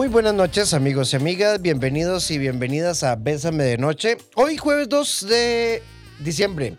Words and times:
Muy 0.00 0.08
buenas 0.08 0.32
noches 0.32 0.72
amigos 0.72 1.12
y 1.12 1.16
amigas, 1.16 1.60
bienvenidos 1.60 2.30
y 2.30 2.38
bienvenidas 2.38 3.02
a 3.02 3.16
Bésame 3.16 3.64
de 3.64 3.76
Noche. 3.76 4.16
Hoy 4.34 4.56
jueves 4.56 4.88
2 4.88 5.26
de 5.28 5.82
diciembre. 6.20 6.78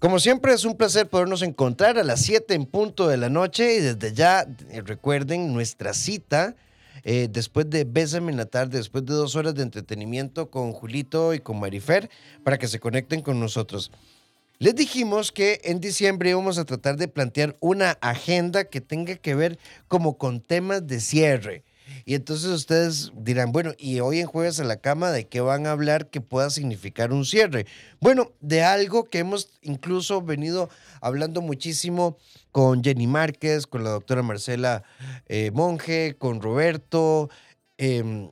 Como 0.00 0.18
siempre 0.18 0.52
es 0.52 0.64
un 0.64 0.76
placer 0.76 1.08
podernos 1.08 1.42
encontrar 1.42 1.96
a 1.96 2.02
las 2.02 2.22
7 2.22 2.54
en 2.54 2.66
punto 2.66 3.06
de 3.06 3.18
la 3.18 3.28
noche 3.28 3.76
y 3.76 3.80
desde 3.80 4.12
ya 4.14 4.48
eh, 4.68 4.82
recuerden 4.84 5.52
nuestra 5.52 5.94
cita 5.94 6.56
eh, 7.04 7.28
después 7.30 7.70
de 7.70 7.84
Bésame 7.84 8.32
en 8.32 8.38
la 8.38 8.46
tarde, 8.46 8.78
después 8.78 9.04
de 9.04 9.14
dos 9.14 9.36
horas 9.36 9.54
de 9.54 9.62
entretenimiento 9.62 10.50
con 10.50 10.72
Julito 10.72 11.34
y 11.34 11.38
con 11.38 11.60
Marifer 11.60 12.10
para 12.42 12.58
que 12.58 12.66
se 12.66 12.80
conecten 12.80 13.22
con 13.22 13.38
nosotros. 13.38 13.92
Les 14.58 14.74
dijimos 14.74 15.30
que 15.30 15.60
en 15.62 15.78
diciembre 15.78 16.30
íbamos 16.30 16.58
a 16.58 16.64
tratar 16.64 16.96
de 16.96 17.06
plantear 17.06 17.56
una 17.60 17.92
agenda 18.00 18.64
que 18.64 18.80
tenga 18.80 19.14
que 19.14 19.36
ver 19.36 19.56
como 19.86 20.18
con 20.18 20.40
temas 20.40 20.84
de 20.84 20.98
cierre. 20.98 21.62
Y 22.04 22.14
entonces 22.14 22.50
ustedes 22.50 23.12
dirán, 23.14 23.52
bueno, 23.52 23.72
¿y 23.78 24.00
hoy 24.00 24.20
en 24.20 24.26
Jueves 24.26 24.60
a 24.60 24.64
la 24.64 24.76
Cama 24.76 25.10
de 25.10 25.26
qué 25.26 25.40
van 25.40 25.66
a 25.66 25.72
hablar 25.72 26.10
que 26.10 26.20
pueda 26.20 26.50
significar 26.50 27.12
un 27.12 27.24
cierre? 27.24 27.66
Bueno, 28.00 28.32
de 28.40 28.62
algo 28.62 29.04
que 29.04 29.18
hemos 29.18 29.50
incluso 29.62 30.22
venido 30.22 30.68
hablando 31.00 31.40
muchísimo 31.40 32.18
con 32.52 32.84
Jenny 32.84 33.06
Márquez, 33.06 33.66
con 33.66 33.84
la 33.84 33.90
doctora 33.90 34.22
Marcela 34.22 34.84
eh, 35.26 35.50
Monge, 35.52 36.16
con 36.18 36.40
Roberto, 36.40 37.30
em, 37.78 38.30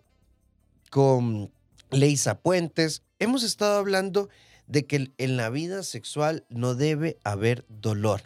con 0.91 1.51
Leisa 1.91 2.39
Puentes. 2.41 3.03
Hemos 3.19 3.42
estado 3.42 3.79
hablando 3.79 4.29
de 4.67 4.87
que 4.87 5.11
en 5.19 5.37
la 5.37 5.51
vida 5.51 5.83
sexual 5.83 6.47
no 6.48 6.75
debe 6.75 7.19
haber 7.25 7.65
dolor. 7.69 8.23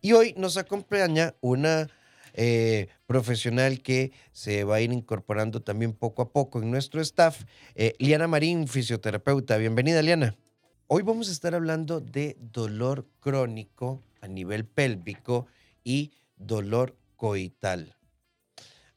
Y 0.00 0.12
hoy 0.12 0.34
nos 0.36 0.58
acompaña 0.58 1.34
una 1.40 1.88
eh, 2.34 2.88
profesional 3.06 3.80
que 3.80 4.12
se 4.32 4.64
va 4.64 4.76
a 4.76 4.80
ir 4.80 4.92
incorporando 4.92 5.62
también 5.62 5.92
poco 5.92 6.22
a 6.22 6.32
poco 6.32 6.60
en 6.60 6.70
nuestro 6.70 7.00
staff, 7.00 7.44
eh, 7.74 7.94
Liana 7.98 8.26
Marín, 8.26 8.68
fisioterapeuta. 8.68 9.56
Bienvenida, 9.56 10.02
Liana. 10.02 10.36
Hoy 10.88 11.02
vamos 11.02 11.28
a 11.28 11.32
estar 11.32 11.54
hablando 11.54 12.00
de 12.00 12.36
dolor 12.40 13.06
crónico 13.20 14.02
a 14.20 14.28
nivel 14.28 14.66
pélvico 14.66 15.46
y 15.82 16.12
dolor 16.36 16.96
coital. 17.16 17.96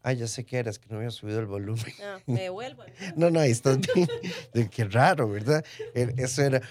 Ah, 0.01 0.13
ya 0.13 0.27
sé 0.27 0.45
que 0.45 0.57
eras, 0.57 0.79
que 0.79 0.87
no 0.89 0.97
había 0.97 1.11
subido 1.11 1.39
el 1.39 1.45
volumen. 1.45 1.83
No, 1.99 2.33
me 2.33 2.49
vuelvo. 2.49 2.83
no, 3.15 3.29
no, 3.31 3.39
ahí 3.39 3.51
estás 3.51 3.79
bien. 3.93 4.07
Qué 4.71 4.85
raro, 4.85 5.29
¿verdad? 5.29 5.65
E, 5.93 6.13
eso 6.17 6.43
era. 6.43 6.61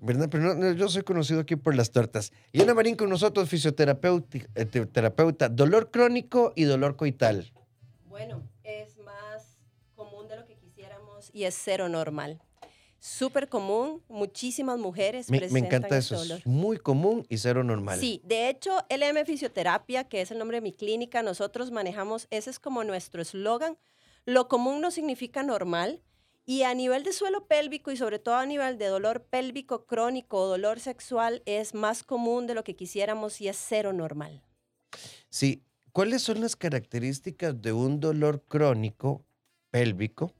¿Verdad? 0.00 0.28
Pero 0.30 0.54
no, 0.54 0.72
yo 0.72 0.88
soy 0.88 1.02
conocido 1.02 1.40
aquí 1.40 1.56
por 1.56 1.74
las 1.74 1.90
tortas. 1.90 2.32
Liana 2.52 2.74
Marín 2.74 2.96
con 2.96 3.08
nosotros, 3.08 3.48
fisioterapeuta, 3.48 4.38
eh, 4.54 4.64
terapeuta, 4.64 5.48
dolor 5.48 5.90
crónico 5.90 6.52
y 6.56 6.64
dolor 6.64 6.96
coital. 6.96 7.52
Bueno, 8.06 8.42
es 8.64 8.98
más 8.98 9.58
común 9.94 10.28
de 10.28 10.36
lo 10.36 10.46
que 10.46 10.56
quisiéramos 10.56 11.30
y 11.32 11.44
es 11.44 11.54
cero 11.58 11.88
normal. 11.88 12.40
Súper 12.98 13.48
común, 13.48 14.00
muchísimas 14.08 14.78
mujeres 14.78 15.28
me, 15.28 15.40
me 15.48 15.58
encanta 15.58 15.98
eso, 15.98 16.22
es 16.22 16.46
muy 16.46 16.76
común 16.76 17.26
y 17.28 17.38
cero 17.38 17.64
normal. 17.64 17.98
Sí, 17.98 18.22
de 18.24 18.48
hecho, 18.48 18.70
LM 18.90 19.26
Fisioterapia, 19.26 20.04
que 20.04 20.20
es 20.20 20.30
el 20.30 20.38
nombre 20.38 20.58
de 20.58 20.60
mi 20.60 20.72
clínica, 20.72 21.20
nosotros 21.20 21.72
manejamos, 21.72 22.28
ese 22.30 22.50
es 22.50 22.60
como 22.60 22.84
nuestro 22.84 23.20
eslogan. 23.20 23.76
Lo 24.24 24.46
común 24.46 24.80
no 24.80 24.92
significa 24.92 25.42
normal, 25.42 26.00
y 26.44 26.62
a 26.62 26.74
nivel 26.74 27.04
de 27.04 27.12
suelo 27.12 27.46
pélvico 27.46 27.90
y 27.92 27.96
sobre 27.96 28.18
todo 28.18 28.36
a 28.36 28.46
nivel 28.46 28.78
de 28.78 28.86
dolor 28.86 29.24
pélvico 29.24 29.86
crónico 29.86 30.38
o 30.38 30.48
dolor 30.48 30.80
sexual 30.80 31.42
es 31.46 31.74
más 31.74 32.02
común 32.02 32.46
de 32.46 32.54
lo 32.54 32.64
que 32.64 32.74
quisiéramos 32.74 33.40
y 33.40 33.48
es 33.48 33.56
cero 33.56 33.92
normal. 33.92 34.42
Sí, 35.30 35.62
¿cuáles 35.92 36.22
son 36.22 36.40
las 36.40 36.56
características 36.56 37.60
de 37.62 37.72
un 37.72 38.00
dolor 38.00 38.42
crónico 38.48 39.24
pélvico 39.70 40.32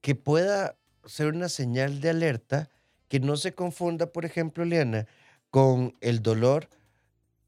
que 0.00 0.14
pueda 0.14 0.76
ser 1.06 1.28
una 1.28 1.48
señal 1.48 2.00
de 2.00 2.10
alerta 2.10 2.70
que 3.08 3.20
no 3.20 3.36
se 3.36 3.54
confunda, 3.54 4.12
por 4.12 4.24
ejemplo, 4.24 4.64
Liana, 4.64 5.06
con 5.50 5.96
el 6.00 6.22
dolor 6.22 6.68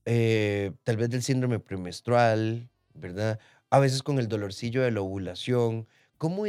eh, 0.04 0.72
tal 0.84 0.96
vez 0.96 1.10
del 1.10 1.22
síndrome 1.22 1.58
premenstrual, 1.58 2.68
¿verdad? 2.94 3.40
A 3.70 3.80
veces 3.80 4.02
con 4.02 4.18
el 4.18 4.28
dolorcillo 4.28 4.82
de 4.82 4.92
la 4.92 5.00
ovulación, 5.00 5.88
¿Cómo 6.18 6.44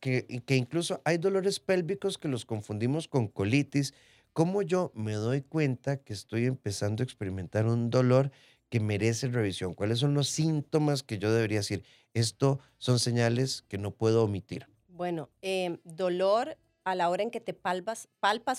que, 0.00 0.42
que 0.46 0.56
incluso 0.56 1.02
hay 1.04 1.18
dolores 1.18 1.60
pélvicos 1.60 2.18
que 2.18 2.28
los 2.28 2.44
confundimos 2.44 3.08
con 3.08 3.28
colitis? 3.28 3.94
¿Cómo 4.32 4.62
yo 4.62 4.92
me 4.94 5.12
doy 5.12 5.42
cuenta 5.42 5.98
que 5.98 6.12
estoy 6.12 6.46
empezando 6.46 7.02
a 7.02 7.04
experimentar 7.04 7.66
un 7.66 7.90
dolor 7.90 8.30
que 8.70 8.80
merece 8.80 9.28
revisión? 9.28 9.74
¿Cuáles 9.74 9.98
son 9.98 10.14
los 10.14 10.28
síntomas 10.28 11.02
que 11.02 11.18
yo 11.18 11.32
debería 11.32 11.58
decir? 11.58 11.84
Esto 12.14 12.60
son 12.78 12.98
señales 12.98 13.62
que 13.62 13.76
no 13.76 13.90
puedo 13.90 14.24
omitir. 14.24 14.66
Bueno, 14.88 15.28
em, 15.42 15.78
dolor 15.84 16.56
a 16.84 16.94
la 16.94 17.10
hora 17.10 17.22
en 17.22 17.30
que 17.30 17.40
te 17.40 17.52
palpas 17.52 18.08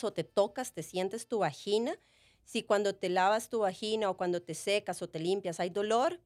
o 0.04 0.14
te 0.14 0.24
tocas, 0.24 0.74
te 0.74 0.84
sientes 0.84 1.28
tu 1.28 1.40
vagina. 1.40 1.98
Si 2.44 2.64
cuando 2.64 2.94
te 2.94 3.10
lavas 3.10 3.50
tu 3.50 3.60
vagina 3.60 4.10
o 4.10 4.18
cuando 4.18 4.42
te 4.42 4.54
secas 4.54 5.02
o 5.02 5.10
te 5.10 5.20
limpias 5.20 5.60
hay 5.60 5.70
dolor, 5.70 6.20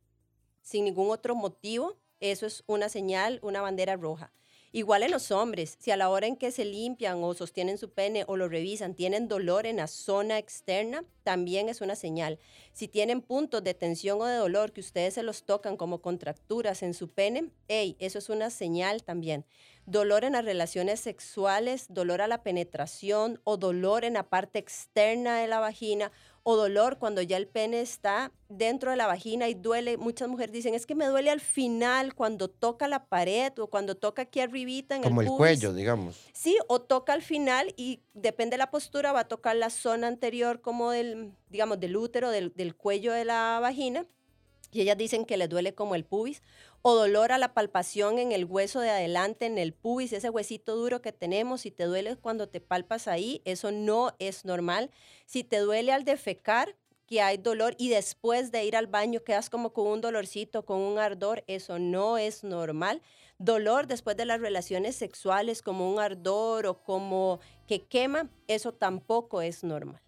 sin 0.61 0.85
ningún 0.85 1.11
otro 1.11 1.35
motivo, 1.35 1.97
eso 2.19 2.45
es 2.45 2.63
una 2.67 2.89
señal, 2.89 3.39
una 3.41 3.61
bandera 3.61 3.95
roja. 3.95 4.31
Igual 4.75 5.03
en 5.03 5.11
los 5.11 5.31
hombres, 5.31 5.77
si 5.79 5.91
a 5.91 5.95
la 5.95 6.09
hora 6.09 6.27
en 6.27 6.35
que 6.35 6.51
se 6.51 6.65
limpian 6.65 7.23
o 7.23 7.33
sostienen 7.33 7.77
su 7.77 7.91
pene 7.91 8.25
o 8.27 8.35
lo 8.35 8.49
revisan 8.49 8.93
tienen 8.93 9.29
dolor 9.29 9.65
en 9.65 9.77
la 9.77 9.87
zona 9.87 10.37
externa, 10.37 11.05
también 11.23 11.69
es 11.69 11.79
una 11.79 11.95
señal. 11.95 12.39
Si 12.73 12.89
tienen 12.89 13.21
puntos 13.21 13.63
de 13.63 13.73
tensión 13.73 14.19
o 14.19 14.25
de 14.25 14.35
dolor 14.35 14.73
que 14.73 14.81
ustedes 14.81 15.13
se 15.13 15.23
los 15.23 15.43
tocan 15.45 15.77
como 15.77 16.01
contracturas 16.01 16.83
en 16.83 16.93
su 16.93 17.07
pene, 17.07 17.51
hey, 17.69 17.95
eso 17.99 18.19
es 18.19 18.27
una 18.27 18.49
señal 18.49 19.01
también. 19.01 19.45
Dolor 19.85 20.25
en 20.25 20.33
las 20.33 20.43
relaciones 20.43 20.99
sexuales, 20.99 21.85
dolor 21.87 22.21
a 22.21 22.27
la 22.27 22.43
penetración 22.43 23.39
o 23.45 23.55
dolor 23.55 24.03
en 24.03 24.15
la 24.15 24.23
parte 24.23 24.59
externa 24.59 25.39
de 25.39 25.47
la 25.47 25.59
vagina 25.59 26.11
o 26.47 26.55
dolor 26.55 26.99
cuando 26.99 27.23
ya 27.23 27.37
el 27.37 27.47
pene 27.47 27.81
está 27.81 28.31
dentro 28.49 28.91
de 28.91 28.97
la 28.97 29.07
vagina 29.07 29.49
y 29.49 29.55
duele. 29.55 29.97
Muchas 29.97 30.29
mujeres 30.29 30.53
dicen, 30.53 30.75
es 30.75 30.85
que 30.85 30.93
me 30.93 31.07
duele 31.07 31.31
al 31.31 31.41
final 31.41 32.13
cuando 32.13 32.49
toca 32.49 32.87
la 32.87 33.05
pared 33.07 33.51
o 33.57 33.65
cuando 33.65 33.95
toca 33.95 34.21
aquí 34.21 34.41
arribita 34.41 34.95
en 34.95 35.01
Como 35.01 35.21
el, 35.21 35.27
cuello, 35.27 35.73
digamos. 35.73 36.21
Sí, 36.33 36.55
o 36.67 36.79
toca 36.79 37.13
al 37.13 37.23
final 37.23 37.73
y 37.77 37.99
depende 38.13 38.53
de 38.53 38.57
la 38.59 38.69
postura, 38.69 39.11
va 39.11 39.21
a 39.21 39.27
tocar 39.27 39.55
la 39.55 39.71
zona 39.71 40.05
anterior 40.05 40.61
como 40.61 40.91
del, 40.91 41.31
digamos, 41.49 41.79
del 41.79 41.97
útero, 41.97 42.29
del, 42.29 42.53
del 42.55 42.75
cuello 42.75 43.11
de 43.11 43.25
la 43.25 43.57
vagina. 43.59 44.05
Y 44.75 44.81
ellas 44.81 44.97
dicen 44.97 45.23
que 45.23 45.37
les 45.37 45.47
duele 45.47 45.73
como 45.73 45.95
el 45.95 46.03
pubis 46.03 46.43
o 46.81 46.95
dolor 46.95 47.31
a 47.31 47.37
la 47.37 47.53
palpación 47.53 48.19
en 48.19 48.33
el 48.33 48.43
hueso 48.43 48.81
de 48.81 48.89
adelante, 48.89 49.45
en 49.45 49.57
el 49.57 49.71
pubis, 49.71 50.11
ese 50.11 50.29
huesito 50.29 50.75
duro 50.75 51.01
que 51.01 51.13
tenemos, 51.13 51.61
si 51.61 51.71
te 51.71 51.85
duele 51.85 52.17
cuando 52.17 52.49
te 52.49 52.59
palpas 52.59 53.07
ahí, 53.07 53.41
eso 53.45 53.71
no 53.71 54.11
es 54.19 54.43
normal. 54.43 54.91
Si 55.25 55.45
te 55.45 55.59
duele 55.59 55.93
al 55.93 56.03
defecar, 56.03 56.75
que 57.07 57.21
hay 57.21 57.37
dolor 57.37 57.75
y 57.77 57.87
después 57.87 58.51
de 58.51 58.65
ir 58.65 58.75
al 58.75 58.87
baño 58.87 59.23
quedas 59.23 59.49
como 59.49 59.71
con 59.71 59.87
un 59.87 60.01
dolorcito, 60.01 60.65
con 60.65 60.81
un 60.81 60.99
ardor, 60.99 61.45
eso 61.47 61.79
no 61.79 62.17
es 62.17 62.43
normal. 62.43 63.01
Dolor 63.37 63.87
después 63.87 64.17
de 64.17 64.25
las 64.25 64.41
relaciones 64.41 64.97
sexuales 64.97 65.61
como 65.61 65.89
un 65.89 66.01
ardor 66.01 66.65
o 66.65 66.83
como 66.83 67.39
que 67.65 67.85
quema, 67.85 68.29
eso 68.47 68.73
tampoco 68.73 69.41
es 69.41 69.63
normal. 69.63 70.04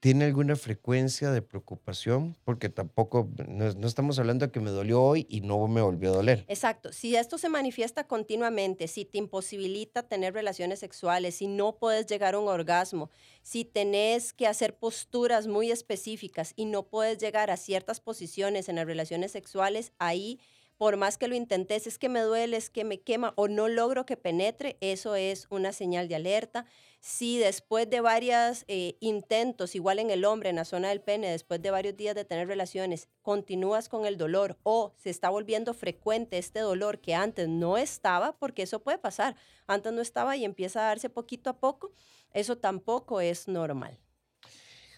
¿Tiene 0.00 0.26
alguna 0.26 0.54
frecuencia 0.54 1.32
de 1.32 1.42
preocupación? 1.42 2.36
Porque 2.44 2.68
tampoco, 2.68 3.28
no, 3.48 3.66
estamos 3.86 4.16
hablando 4.20 4.46
de 4.46 4.52
que 4.52 4.60
me 4.60 4.70
dolió 4.70 5.02
hoy 5.02 5.26
y 5.28 5.40
no 5.40 5.66
me 5.66 5.82
volvió 5.82 6.10
a 6.10 6.16
doler. 6.16 6.44
Exacto. 6.46 6.92
Si 6.92 7.16
esto 7.16 7.36
se 7.36 7.48
manifiesta 7.48 8.06
continuamente, 8.06 8.86
si 8.86 9.04
te 9.04 9.18
imposibilita 9.18 10.04
tener 10.04 10.34
relaciones 10.34 10.78
sexuales, 10.78 11.34
si 11.34 11.48
no 11.48 11.78
puedes 11.78 12.06
llegar 12.06 12.36
a 12.36 12.38
un 12.38 12.46
orgasmo, 12.46 13.10
si 13.42 13.64
tenés 13.64 14.32
que 14.32 14.46
hacer 14.46 14.76
posturas 14.76 15.48
muy 15.48 15.72
específicas 15.72 16.52
y 16.54 16.66
no 16.66 16.84
puedes 16.84 17.18
llegar 17.18 17.50
a 17.50 17.56
ciertas 17.56 18.00
posiciones 18.00 18.68
en 18.68 18.76
las 18.76 18.86
relaciones 18.86 19.32
sexuales, 19.32 19.92
ahí 19.98 20.38
por 20.76 20.96
más 20.96 21.18
que 21.18 21.26
lo 21.26 21.34
intentes, 21.34 21.88
es 21.88 21.98
que 21.98 22.08
me 22.08 22.20
duele, 22.20 22.56
es 22.56 22.70
que 22.70 22.84
me 22.84 23.00
quema 23.00 23.32
o 23.34 23.48
no 23.48 23.66
logro 23.66 24.06
que 24.06 24.16
penetre, 24.16 24.78
eso 24.80 25.16
es 25.16 25.48
una 25.50 25.72
señal 25.72 26.06
de 26.06 26.14
alerta. 26.14 26.66
Si 27.00 27.38
después 27.38 27.88
de 27.88 28.00
varios 28.00 28.64
eh, 28.66 28.96
intentos, 29.00 29.76
igual 29.76 30.00
en 30.00 30.10
el 30.10 30.24
hombre, 30.24 30.50
en 30.50 30.56
la 30.56 30.64
zona 30.64 30.88
del 30.88 31.00
pene, 31.00 31.30
después 31.30 31.62
de 31.62 31.70
varios 31.70 31.96
días 31.96 32.14
de 32.16 32.24
tener 32.24 32.48
relaciones, 32.48 33.08
continúas 33.22 33.88
con 33.88 34.04
el 34.04 34.18
dolor 34.18 34.58
o 34.64 34.92
se 34.96 35.10
está 35.10 35.30
volviendo 35.30 35.74
frecuente 35.74 36.38
este 36.38 36.58
dolor 36.58 37.00
que 37.00 37.14
antes 37.14 37.48
no 37.48 37.78
estaba, 37.78 38.36
porque 38.36 38.62
eso 38.62 38.82
puede 38.82 38.98
pasar, 38.98 39.36
antes 39.68 39.92
no 39.92 40.00
estaba 40.00 40.36
y 40.36 40.44
empieza 40.44 40.80
a 40.80 40.88
darse 40.88 41.08
poquito 41.08 41.50
a 41.50 41.58
poco, 41.58 41.92
eso 42.32 42.58
tampoco 42.58 43.20
es 43.20 43.46
normal. 43.46 43.96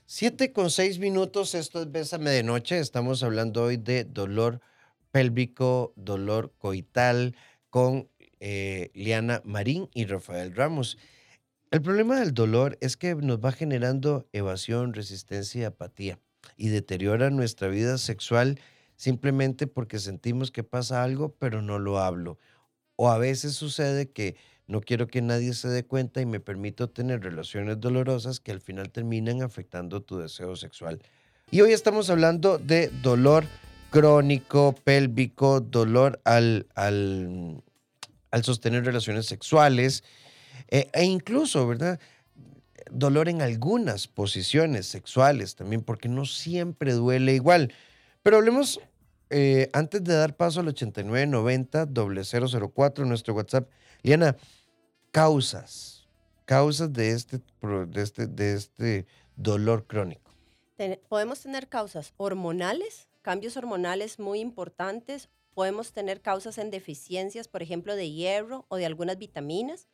Siete 0.07 0.53
con 0.53 0.71
seis 0.71 0.99
minutos, 0.99 1.55
esto 1.55 1.83
es 1.83 1.93
Bésame 1.93 2.31
de 2.31 2.43
Noche, 2.43 2.79
estamos 2.79 3.23
hablando 3.23 3.65
hoy 3.65 3.77
de 3.77 4.05
dolor 4.05 4.61
pélvico, 5.11 5.93
dolor 5.97 6.53
coital 6.59 7.37
con 7.69 8.09
eh, 8.41 8.91
Liana 8.95 9.43
Marín 9.45 9.89
y 9.93 10.07
Rafael 10.07 10.55
Ramos. 10.57 10.97
El 11.71 11.83
problema 11.83 12.19
del 12.19 12.35
dolor 12.35 12.77
es 12.81 12.97
que 12.97 13.15
nos 13.15 13.39
va 13.39 13.53
generando 13.53 14.29
evasión, 14.33 14.93
resistencia 14.93 15.61
y 15.61 15.65
apatía 15.65 16.19
y 16.57 16.69
deteriora 16.69 17.31
nuestra 17.31 17.69
vida 17.69 17.97
sexual 17.97 18.59
simplemente 18.97 19.69
porque 19.69 20.01
sentimos 20.01 20.51
que 20.51 20.65
pasa 20.65 21.05
algo, 21.05 21.37
pero 21.39 21.63
no 21.63 21.79
lo 21.79 22.01
hablo. 22.01 22.39
O 22.97 23.09
a 23.09 23.19
veces 23.19 23.55
sucede 23.55 24.11
que 24.11 24.35
no 24.67 24.81
quiero 24.81 25.07
que 25.07 25.23
nadie 25.23 25.55
se 25.55 25.69
dé 25.69 25.85
cuenta 25.85 26.21
y 26.21 26.27
me 26.27 26.41
permito 26.41 26.91
tener 26.91 27.23
relaciones 27.23 27.79
dolorosas 27.79 28.41
que 28.41 28.51
al 28.51 28.61
final 28.61 28.91
terminan 28.91 29.41
afectando 29.41 30.03
tu 30.03 30.19
deseo 30.19 30.57
sexual. 30.57 31.01
Y 31.53 31.61
hoy 31.61 31.73
estamos 31.73 32.11
hablando 32.11 32.59
de 32.59 32.89
dolor 33.01 33.45
crónico, 33.91 34.75
pélvico, 34.83 35.61
dolor 35.61 36.21
al, 36.25 36.67
al, 36.75 37.63
al 38.33 38.45
sostener 38.45 38.85
relaciones 38.85 39.27
sexuales 39.27 40.03
e, 40.69 40.89
e 40.93 41.05
incluso, 41.05 41.67
¿verdad? 41.67 42.01
Dolor 42.91 43.29
en 43.29 43.43
algunas 43.43 44.09
posiciones 44.09 44.87
sexuales 44.87 45.55
también, 45.55 45.83
porque 45.83 46.09
no 46.09 46.25
siempre 46.25 46.93
duele 46.93 47.35
igual. 47.35 47.73
Pero 48.23 48.39
hablemos, 48.39 48.81
eh, 49.31 49.71
antes 49.73 50.03
de 50.03 50.15
dar 50.15 50.37
paso 50.37 50.61
al 50.61 50.69
8990 50.69 51.87
004, 51.87 53.05
nuestro 53.05 53.35
WhatsApp. 53.35 53.69
Liana, 54.03 54.37
causas, 55.11 56.09
causas 56.45 56.93
de 56.93 57.11
este, 57.11 57.41
de 57.63 58.03
este, 58.03 58.27
de 58.27 58.55
este 58.55 59.07
dolor 59.37 59.87
crónico. 59.87 60.31
podemos 61.09 61.41
tener 61.41 61.69
causas 61.69 62.13
hormonales, 62.17 63.09
cambios 63.23 63.57
hormonales 63.57 64.19
muy 64.19 64.41
importantes. 64.41 65.29
Podemos 65.55 65.93
tener 65.93 66.23
causas 66.23 66.59
en 66.59 66.71
deficiencias, 66.71 67.49
por 67.49 67.63
ejemplo, 67.63 67.97
de 67.97 68.11
hierro 68.11 68.67
o 68.69 68.77
de 68.77 68.87
algunas 68.87 69.19
vitaminas. 69.19 69.89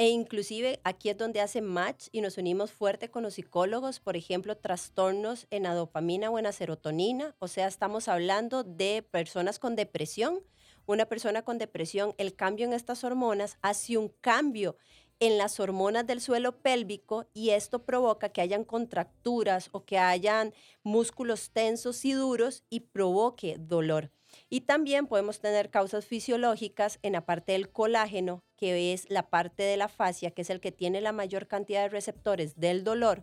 E 0.00 0.08
inclusive 0.08 0.80
aquí 0.82 1.10
es 1.10 1.18
donde 1.18 1.42
hace 1.42 1.60
match 1.60 2.08
y 2.10 2.22
nos 2.22 2.38
unimos 2.38 2.70
fuerte 2.70 3.10
con 3.10 3.22
los 3.22 3.34
psicólogos, 3.34 4.00
por 4.00 4.16
ejemplo, 4.16 4.56
trastornos 4.56 5.46
en 5.50 5.64
la 5.64 5.74
dopamina 5.74 6.30
o 6.30 6.38
en 6.38 6.44
la 6.44 6.52
serotonina. 6.52 7.36
O 7.38 7.48
sea, 7.48 7.66
estamos 7.66 8.08
hablando 8.08 8.64
de 8.64 9.02
personas 9.02 9.58
con 9.58 9.76
depresión 9.76 10.40
una 10.86 11.06
persona 11.06 11.42
con 11.42 11.58
depresión, 11.58 12.14
el 12.18 12.34
cambio 12.34 12.66
en 12.66 12.72
estas 12.72 13.04
hormonas 13.04 13.58
hace 13.62 13.96
un 13.96 14.08
cambio 14.20 14.76
en 15.20 15.38
las 15.38 15.60
hormonas 15.60 16.06
del 16.06 16.20
suelo 16.20 16.62
pélvico 16.62 17.26
y 17.32 17.50
esto 17.50 17.84
provoca 17.84 18.30
que 18.30 18.40
hayan 18.40 18.64
contracturas 18.64 19.68
o 19.70 19.84
que 19.84 19.98
hayan 19.98 20.52
músculos 20.82 21.50
tensos 21.50 22.04
y 22.04 22.12
duros 22.12 22.64
y 22.70 22.80
provoque 22.80 23.56
dolor. 23.58 24.10
Y 24.48 24.62
también 24.62 25.06
podemos 25.06 25.40
tener 25.40 25.70
causas 25.70 26.06
fisiológicas 26.06 26.98
en 27.02 27.12
la 27.12 27.24
parte 27.24 27.52
del 27.52 27.70
colágeno, 27.70 28.42
que 28.56 28.92
es 28.92 29.08
la 29.10 29.30
parte 29.30 29.62
de 29.62 29.76
la 29.76 29.88
fascia, 29.88 30.30
que 30.30 30.42
es 30.42 30.50
el 30.50 30.60
que 30.60 30.72
tiene 30.72 31.00
la 31.00 31.12
mayor 31.12 31.46
cantidad 31.46 31.82
de 31.82 31.88
receptores 31.88 32.58
del 32.58 32.84
dolor 32.84 33.22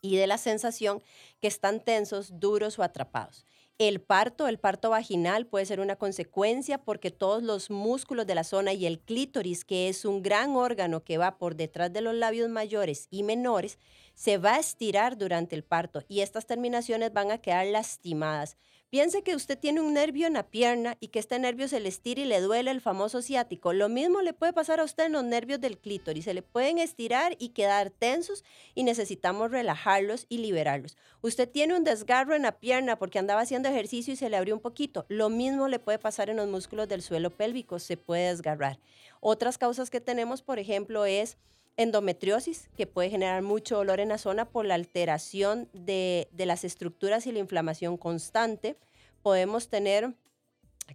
y 0.00 0.16
de 0.16 0.26
la 0.26 0.38
sensación 0.38 1.02
que 1.40 1.48
están 1.48 1.80
tensos, 1.80 2.38
duros 2.38 2.78
o 2.78 2.82
atrapados. 2.82 3.44
El 3.78 4.00
parto, 4.00 4.48
el 4.48 4.58
parto 4.58 4.88
vaginal 4.88 5.46
puede 5.46 5.66
ser 5.66 5.80
una 5.80 5.96
consecuencia 5.96 6.78
porque 6.78 7.10
todos 7.10 7.42
los 7.42 7.68
músculos 7.68 8.26
de 8.26 8.34
la 8.34 8.42
zona 8.42 8.72
y 8.72 8.86
el 8.86 9.00
clítoris, 9.00 9.66
que 9.66 9.90
es 9.90 10.06
un 10.06 10.22
gran 10.22 10.56
órgano 10.56 11.04
que 11.04 11.18
va 11.18 11.36
por 11.36 11.56
detrás 11.56 11.92
de 11.92 12.00
los 12.00 12.14
labios 12.14 12.48
mayores 12.48 13.06
y 13.10 13.22
menores, 13.22 13.78
se 14.14 14.38
va 14.38 14.54
a 14.54 14.60
estirar 14.60 15.18
durante 15.18 15.54
el 15.54 15.62
parto 15.62 16.02
y 16.08 16.20
estas 16.20 16.46
terminaciones 16.46 17.12
van 17.12 17.30
a 17.30 17.36
quedar 17.36 17.66
lastimadas. 17.66 18.56
Piense 18.96 19.20
que 19.20 19.36
usted 19.36 19.58
tiene 19.58 19.82
un 19.82 19.92
nervio 19.92 20.26
en 20.26 20.32
la 20.32 20.48
pierna 20.48 20.96
y 21.00 21.08
que 21.08 21.18
este 21.18 21.38
nervio 21.38 21.68
se 21.68 21.80
le 21.80 21.90
estira 21.90 22.22
y 22.22 22.24
le 22.24 22.40
duele 22.40 22.70
el 22.70 22.80
famoso 22.80 23.20
ciático. 23.20 23.74
Lo 23.74 23.90
mismo 23.90 24.22
le 24.22 24.32
puede 24.32 24.54
pasar 24.54 24.80
a 24.80 24.84
usted 24.84 25.04
en 25.04 25.12
los 25.12 25.22
nervios 25.22 25.60
del 25.60 25.76
clítoris. 25.76 26.24
Se 26.24 26.32
le 26.32 26.40
pueden 26.40 26.78
estirar 26.78 27.36
y 27.38 27.50
quedar 27.50 27.90
tensos 27.90 28.42
y 28.74 28.84
necesitamos 28.84 29.50
relajarlos 29.50 30.24
y 30.30 30.38
liberarlos. 30.38 30.96
Usted 31.20 31.46
tiene 31.46 31.76
un 31.76 31.84
desgarro 31.84 32.34
en 32.34 32.40
la 32.40 32.58
pierna 32.58 32.98
porque 32.98 33.18
andaba 33.18 33.42
haciendo 33.42 33.68
ejercicio 33.68 34.14
y 34.14 34.16
se 34.16 34.30
le 34.30 34.38
abrió 34.38 34.54
un 34.54 34.62
poquito. 34.62 35.04
Lo 35.10 35.28
mismo 35.28 35.68
le 35.68 35.78
puede 35.78 35.98
pasar 35.98 36.30
en 36.30 36.38
los 36.38 36.48
músculos 36.48 36.88
del 36.88 37.02
suelo 37.02 37.28
pélvico. 37.28 37.78
Se 37.78 37.98
puede 37.98 38.28
desgarrar. 38.28 38.78
Otras 39.20 39.58
causas 39.58 39.90
que 39.90 40.00
tenemos, 40.00 40.40
por 40.40 40.58
ejemplo, 40.58 41.04
es 41.04 41.36
endometriosis, 41.76 42.68
que 42.76 42.86
puede 42.86 43.10
generar 43.10 43.42
mucho 43.42 43.76
dolor 43.76 44.00
en 44.00 44.08
la 44.08 44.18
zona 44.18 44.46
por 44.46 44.64
la 44.64 44.74
alteración 44.74 45.68
de, 45.72 46.28
las 46.36 46.64
estructuras 46.64 47.26
y 47.26 47.32
la 47.32 47.38
inflamación 47.38 47.96
constante. 47.96 48.76
Podemos 49.22 49.68
tener 49.68 50.14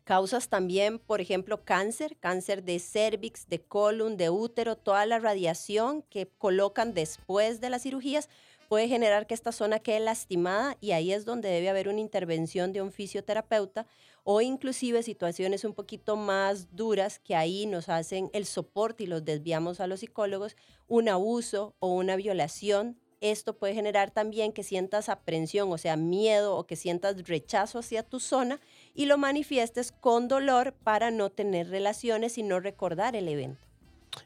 causas 0.03 0.49
también, 0.49 0.99
por 0.99 1.21
ejemplo, 1.21 1.63
cáncer, 1.63 2.17
cáncer 2.17 2.63
de 2.63 2.79
cervix, 2.79 3.47
de 3.47 3.59
colon, 3.59 4.17
de 4.17 4.29
útero, 4.29 4.75
toda 4.75 5.05
la 5.05 5.19
radiación 5.19 6.01
que 6.03 6.27
colocan 6.37 6.93
después 6.93 7.61
de 7.61 7.69
las 7.69 7.83
cirugías 7.83 8.29
puede 8.71 8.87
generar 8.87 9.27
que 9.27 9.33
esta 9.33 9.51
zona 9.51 9.79
quede 9.79 9.99
lastimada 9.99 10.77
y 10.79 10.93
ahí 10.93 11.11
es 11.11 11.25
donde 11.25 11.49
debe 11.49 11.67
haber 11.67 11.89
una 11.89 11.99
intervención 11.99 12.71
de 12.71 12.81
un 12.81 12.93
fisioterapeuta 12.93 13.85
o 14.23 14.41
inclusive 14.41 15.03
situaciones 15.03 15.63
un 15.65 15.73
poquito 15.73 16.15
más 16.15 16.75
duras 16.75 17.19
que 17.19 17.35
ahí 17.35 17.65
nos 17.65 17.89
hacen 17.89 18.29
el 18.33 18.45
soporte 18.45 19.03
y 19.03 19.07
los 19.07 19.25
desviamos 19.25 19.79
a 19.79 19.87
los 19.87 20.01
psicólogos, 20.01 20.55
un 20.87 21.09
abuso 21.09 21.75
o 21.79 21.89
una 21.89 22.15
violación. 22.15 22.97
Esto 23.19 23.57
puede 23.57 23.75
generar 23.75 24.11
también 24.11 24.51
que 24.51 24.63
sientas 24.63 25.09
aprensión, 25.09 25.71
o 25.71 25.77
sea, 25.77 25.95
miedo 25.95 26.55
o 26.55 26.65
que 26.65 26.75
sientas 26.75 27.27
rechazo 27.27 27.79
hacia 27.79 28.03
tu 28.03 28.19
zona 28.19 28.59
y 28.93 29.05
lo 29.05 29.17
manifiestes 29.17 29.91
con 29.91 30.27
dolor 30.27 30.73
para 30.73 31.11
no 31.11 31.29
tener 31.29 31.69
relaciones 31.69 32.37
y 32.37 32.43
no 32.43 32.59
recordar 32.59 33.15
el 33.15 33.27
evento. 33.27 33.59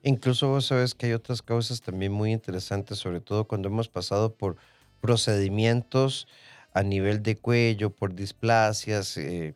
Incluso 0.01 0.47
vos 0.49 0.65
sabes 0.65 0.95
que 0.95 1.07
hay 1.07 1.13
otras 1.13 1.41
causas 1.41 1.81
también 1.81 2.11
muy 2.11 2.31
interesantes, 2.31 2.97
sobre 2.97 3.21
todo 3.21 3.45
cuando 3.45 3.67
hemos 3.67 3.89
pasado 3.89 4.33
por 4.33 4.55
procedimientos 5.01 6.27
a 6.73 6.83
nivel 6.83 7.21
de 7.21 7.37
cuello, 7.37 7.89
por 7.89 8.15
displasias, 8.15 9.17
eh, 9.17 9.55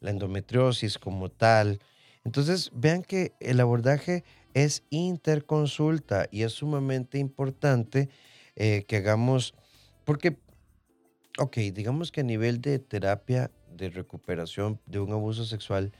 la 0.00 0.10
endometriosis 0.10 0.98
como 0.98 1.30
tal. 1.30 1.80
Entonces, 2.24 2.70
vean 2.74 3.02
que 3.02 3.32
el 3.40 3.60
abordaje 3.60 4.24
es 4.54 4.82
interconsulta 4.90 6.28
y 6.30 6.42
es 6.42 6.52
sumamente 6.52 7.18
importante 7.18 8.08
eh, 8.56 8.84
que 8.88 8.96
hagamos, 8.96 9.54
porque, 10.04 10.38
ok, 11.38 11.56
digamos 11.72 12.10
que 12.10 12.22
a 12.22 12.24
nivel 12.24 12.60
de 12.60 12.78
terapia 12.78 13.50
de 13.76 13.90
recuperación 13.90 14.80
de 14.86 14.98
un 14.98 15.12
abuso 15.12 15.44
sexual, 15.44 15.92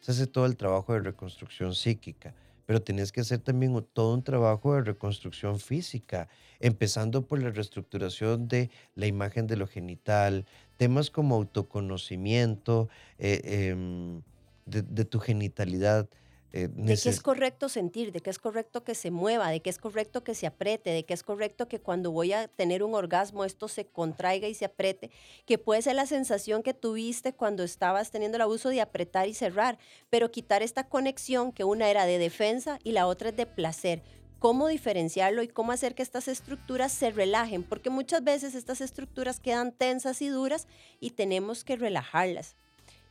se 0.00 0.12
hace 0.12 0.26
todo 0.26 0.46
el 0.46 0.56
trabajo 0.56 0.92
de 0.92 1.00
reconstrucción 1.00 1.74
psíquica 1.74 2.34
pero 2.70 2.80
tienes 2.80 3.10
que 3.10 3.22
hacer 3.22 3.40
también 3.40 3.84
todo 3.92 4.14
un 4.14 4.22
trabajo 4.22 4.76
de 4.76 4.82
reconstrucción 4.82 5.58
física, 5.58 6.28
empezando 6.60 7.26
por 7.26 7.42
la 7.42 7.50
reestructuración 7.50 8.46
de 8.46 8.70
la 8.94 9.08
imagen 9.08 9.48
de 9.48 9.56
lo 9.56 9.66
genital, 9.66 10.46
temas 10.80 11.10
como 11.10 11.34
autoconocimiento 11.34 12.88
eh, 13.18 13.68
em, 13.68 14.22
de, 14.64 15.04
tu 15.04 15.18
genitalidad, 15.18 16.08
eh, 16.54 16.68
de 16.72 16.96
que 16.96 17.10
es 17.10 17.20
correcto 17.20 17.68
sentir, 17.68 18.12
de 18.12 18.20
que 18.20 18.30
es 18.30 18.38
correcto 18.38 18.82
que 18.82 18.94
se 18.94 19.10
mueva, 19.10 19.50
de 19.50 19.60
que 19.60 19.68
es 19.68 19.76
correcto 19.76 20.24
que 20.24 20.34
se 20.34 20.46
apriete, 20.46 20.88
de 20.88 21.04
que 21.04 21.12
es 21.12 21.22
correcto 21.22 21.68
que 21.68 21.80
cuando 21.80 22.12
voy 22.12 22.32
a 22.32 22.48
tener 22.48 22.82
un 22.82 22.94
orgasmo 22.94 23.44
esto 23.44 23.68
se 23.68 23.88
contraiga 23.88 24.48
y 24.48 24.54
se 24.54 24.64
apriete, 24.64 25.10
que 25.44 25.58
puede 25.58 25.82
ser 25.82 25.96
la 25.96 26.06
sensación 26.06 26.62
que 26.62 26.72
tuviste 26.72 27.34
cuando 27.34 27.62
estabas 27.62 28.10
teniendo 28.10 28.36
el 28.36 28.42
abuso 28.42 28.70
de 28.70 28.80
apretar 28.80 29.28
y 29.28 29.34
cerrar, 29.34 29.78
pero 30.08 30.30
quitar 30.30 30.62
esta 30.62 30.88
conexión 30.88 31.52
que 31.52 31.64
una 31.64 31.90
era 31.90 32.06
de 32.06 32.16
defensa 32.16 32.78
y 32.84 32.92
la 32.92 33.06
otra 33.06 33.28
es 33.28 33.36
de 33.36 33.44
placer 33.44 34.02
cómo 34.40 34.66
diferenciarlo 34.66 35.42
y 35.42 35.48
cómo 35.48 35.70
hacer 35.70 35.94
que 35.94 36.02
estas 36.02 36.26
estructuras 36.26 36.90
se 36.90 37.10
relajen, 37.10 37.62
porque 37.62 37.90
muchas 37.90 38.24
veces 38.24 38.56
estas 38.56 38.80
estructuras 38.80 39.38
quedan 39.38 39.70
tensas 39.70 40.20
y 40.22 40.28
duras 40.28 40.66
y 40.98 41.10
tenemos 41.10 41.62
que 41.62 41.76
relajarlas. 41.76 42.56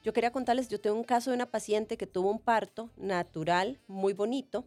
Yo 0.03 0.11
quería 0.11 0.31
contarles, 0.31 0.69
yo 0.69 0.81
tengo 0.81 0.97
un 0.97 1.03
caso 1.03 1.29
de 1.29 1.35
una 1.35 1.45
paciente 1.45 1.97
que 1.97 2.07
tuvo 2.07 2.31
un 2.31 2.39
parto 2.39 2.89
natural, 2.97 3.79
muy 3.87 4.13
bonito, 4.13 4.65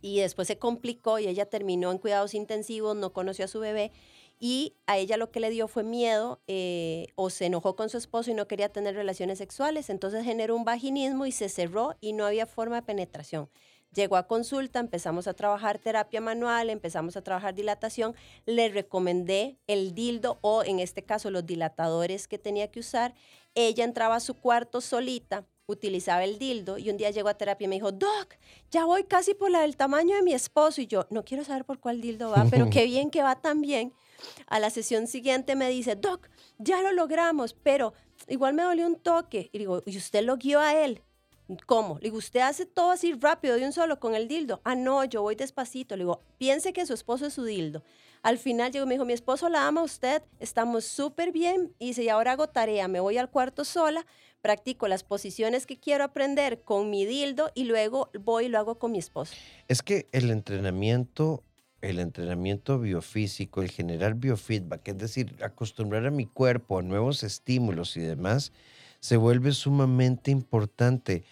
y 0.00 0.20
después 0.20 0.48
se 0.48 0.58
complicó 0.58 1.18
y 1.18 1.28
ella 1.28 1.46
terminó 1.46 1.92
en 1.92 1.98
cuidados 1.98 2.34
intensivos, 2.34 2.96
no 2.96 3.12
conoció 3.12 3.44
a 3.44 3.48
su 3.48 3.60
bebé 3.60 3.92
y 4.40 4.74
a 4.86 4.96
ella 4.96 5.16
lo 5.16 5.30
que 5.30 5.40
le 5.40 5.50
dio 5.50 5.68
fue 5.68 5.82
miedo 5.82 6.40
eh, 6.46 7.08
o 7.16 7.28
se 7.28 7.46
enojó 7.46 7.76
con 7.76 7.90
su 7.90 7.98
esposo 7.98 8.30
y 8.30 8.34
no 8.34 8.46
quería 8.46 8.68
tener 8.68 8.94
relaciones 8.94 9.38
sexuales, 9.38 9.90
entonces 9.90 10.24
generó 10.24 10.56
un 10.56 10.64
vaginismo 10.64 11.26
y 11.26 11.32
se 11.32 11.48
cerró 11.48 11.96
y 12.00 12.12
no 12.12 12.24
había 12.24 12.46
forma 12.46 12.76
de 12.76 12.82
penetración. 12.82 13.50
Llegó 13.94 14.16
a 14.16 14.26
consulta, 14.26 14.80
empezamos 14.80 15.26
a 15.26 15.34
trabajar 15.34 15.78
terapia 15.78 16.20
manual, 16.20 16.70
empezamos 16.70 17.16
a 17.16 17.22
trabajar 17.22 17.54
dilatación, 17.54 18.14
le 18.44 18.68
recomendé 18.68 19.58
el 19.66 19.94
dildo 19.94 20.38
o 20.42 20.62
en 20.62 20.78
este 20.78 21.04
caso 21.04 21.30
los 21.30 21.46
dilatadores 21.46 22.28
que 22.28 22.38
tenía 22.38 22.70
que 22.70 22.80
usar 22.80 23.14
ella 23.54 23.84
entraba 23.84 24.16
a 24.16 24.20
su 24.20 24.34
cuarto 24.34 24.80
solita, 24.80 25.44
utilizaba 25.66 26.24
el 26.24 26.38
dildo 26.38 26.78
y 26.78 26.90
un 26.90 26.96
día 26.96 27.10
llegó 27.10 27.28
a 27.28 27.34
terapia 27.34 27.64
y 27.64 27.68
me 27.68 27.74
dijo, 27.74 27.92
Doc, 27.92 28.36
ya 28.70 28.84
voy 28.84 29.04
casi 29.04 29.34
por 29.34 29.50
la 29.50 29.60
del 29.62 29.76
tamaño 29.76 30.16
de 30.16 30.22
mi 30.22 30.32
esposo. 30.32 30.80
Y 30.80 30.86
yo, 30.86 31.06
no 31.10 31.24
quiero 31.24 31.44
saber 31.44 31.64
por 31.64 31.80
cuál 31.80 32.00
dildo 32.00 32.30
va, 32.30 32.46
pero 32.50 32.70
qué 32.70 32.84
bien 32.84 33.10
que 33.10 33.22
va 33.22 33.40
tan 33.40 33.60
bien. 33.60 33.92
A 34.46 34.60
la 34.60 34.70
sesión 34.70 35.06
siguiente 35.06 35.56
me 35.56 35.68
dice, 35.68 35.96
Doc, 35.96 36.28
ya 36.58 36.82
lo 36.82 36.92
logramos, 36.92 37.52
pero 37.52 37.92
igual 38.28 38.54
me 38.54 38.62
dolió 38.62 38.86
un 38.86 38.96
toque. 38.96 39.50
Y 39.52 39.58
digo, 39.58 39.82
¿y 39.86 39.96
usted 39.96 40.22
lo 40.22 40.36
guió 40.36 40.60
a 40.60 40.74
él? 40.74 41.02
¿Cómo? 41.66 41.94
Le 41.96 42.08
digo, 42.08 42.18
¿usted 42.18 42.40
hace 42.40 42.66
todo 42.66 42.90
así 42.90 43.14
rápido 43.14 43.56
de 43.56 43.64
un 43.64 43.72
solo 43.72 43.98
con 43.98 44.14
el 44.14 44.28
dildo? 44.28 44.60
Ah, 44.64 44.74
no, 44.74 45.04
yo 45.04 45.22
voy 45.22 45.34
despacito. 45.34 45.96
Le 45.96 46.04
digo, 46.04 46.20
piense 46.36 46.72
que 46.72 46.84
su 46.84 46.92
esposo 46.92 47.26
es 47.26 47.34
su 47.34 47.44
dildo. 47.44 47.82
Al 48.22 48.38
final 48.38 48.72
llegó 48.72 48.84
y 48.84 48.88
me 48.88 48.94
dijo, 48.94 49.04
mi 49.04 49.12
esposo 49.12 49.48
la 49.48 49.66
ama 49.66 49.80
a 49.80 49.84
usted, 49.84 50.22
estamos 50.40 50.84
súper 50.84 51.32
bien. 51.32 51.72
Y 51.78 51.88
dice, 51.88 52.02
y 52.02 52.08
ahora 52.08 52.32
hago 52.32 52.48
tarea, 52.48 52.88
me 52.88 53.00
voy 53.00 53.16
al 53.16 53.30
cuarto 53.30 53.64
sola, 53.64 54.04
practico 54.42 54.88
las 54.88 55.04
posiciones 55.04 55.66
que 55.66 55.78
quiero 55.78 56.04
aprender 56.04 56.62
con 56.62 56.90
mi 56.90 57.06
dildo 57.06 57.50
y 57.54 57.64
luego 57.64 58.10
voy 58.20 58.46
y 58.46 58.48
lo 58.48 58.58
hago 58.58 58.78
con 58.78 58.92
mi 58.92 58.98
esposo. 58.98 59.34
Es 59.68 59.82
que 59.82 60.08
el 60.12 60.30
entrenamiento, 60.30 61.44
el 61.80 61.98
entrenamiento 61.98 62.78
biofísico, 62.78 63.62
el 63.62 63.70
generar 63.70 64.14
biofeedback, 64.16 64.88
es 64.88 64.98
decir, 64.98 65.36
acostumbrar 65.42 66.04
a 66.06 66.10
mi 66.10 66.26
cuerpo 66.26 66.78
a 66.78 66.82
nuevos 66.82 67.22
estímulos 67.22 67.96
y 67.96 68.00
demás, 68.00 68.52
se 69.00 69.16
vuelve 69.16 69.52
sumamente 69.52 70.30
importante. 70.30 71.24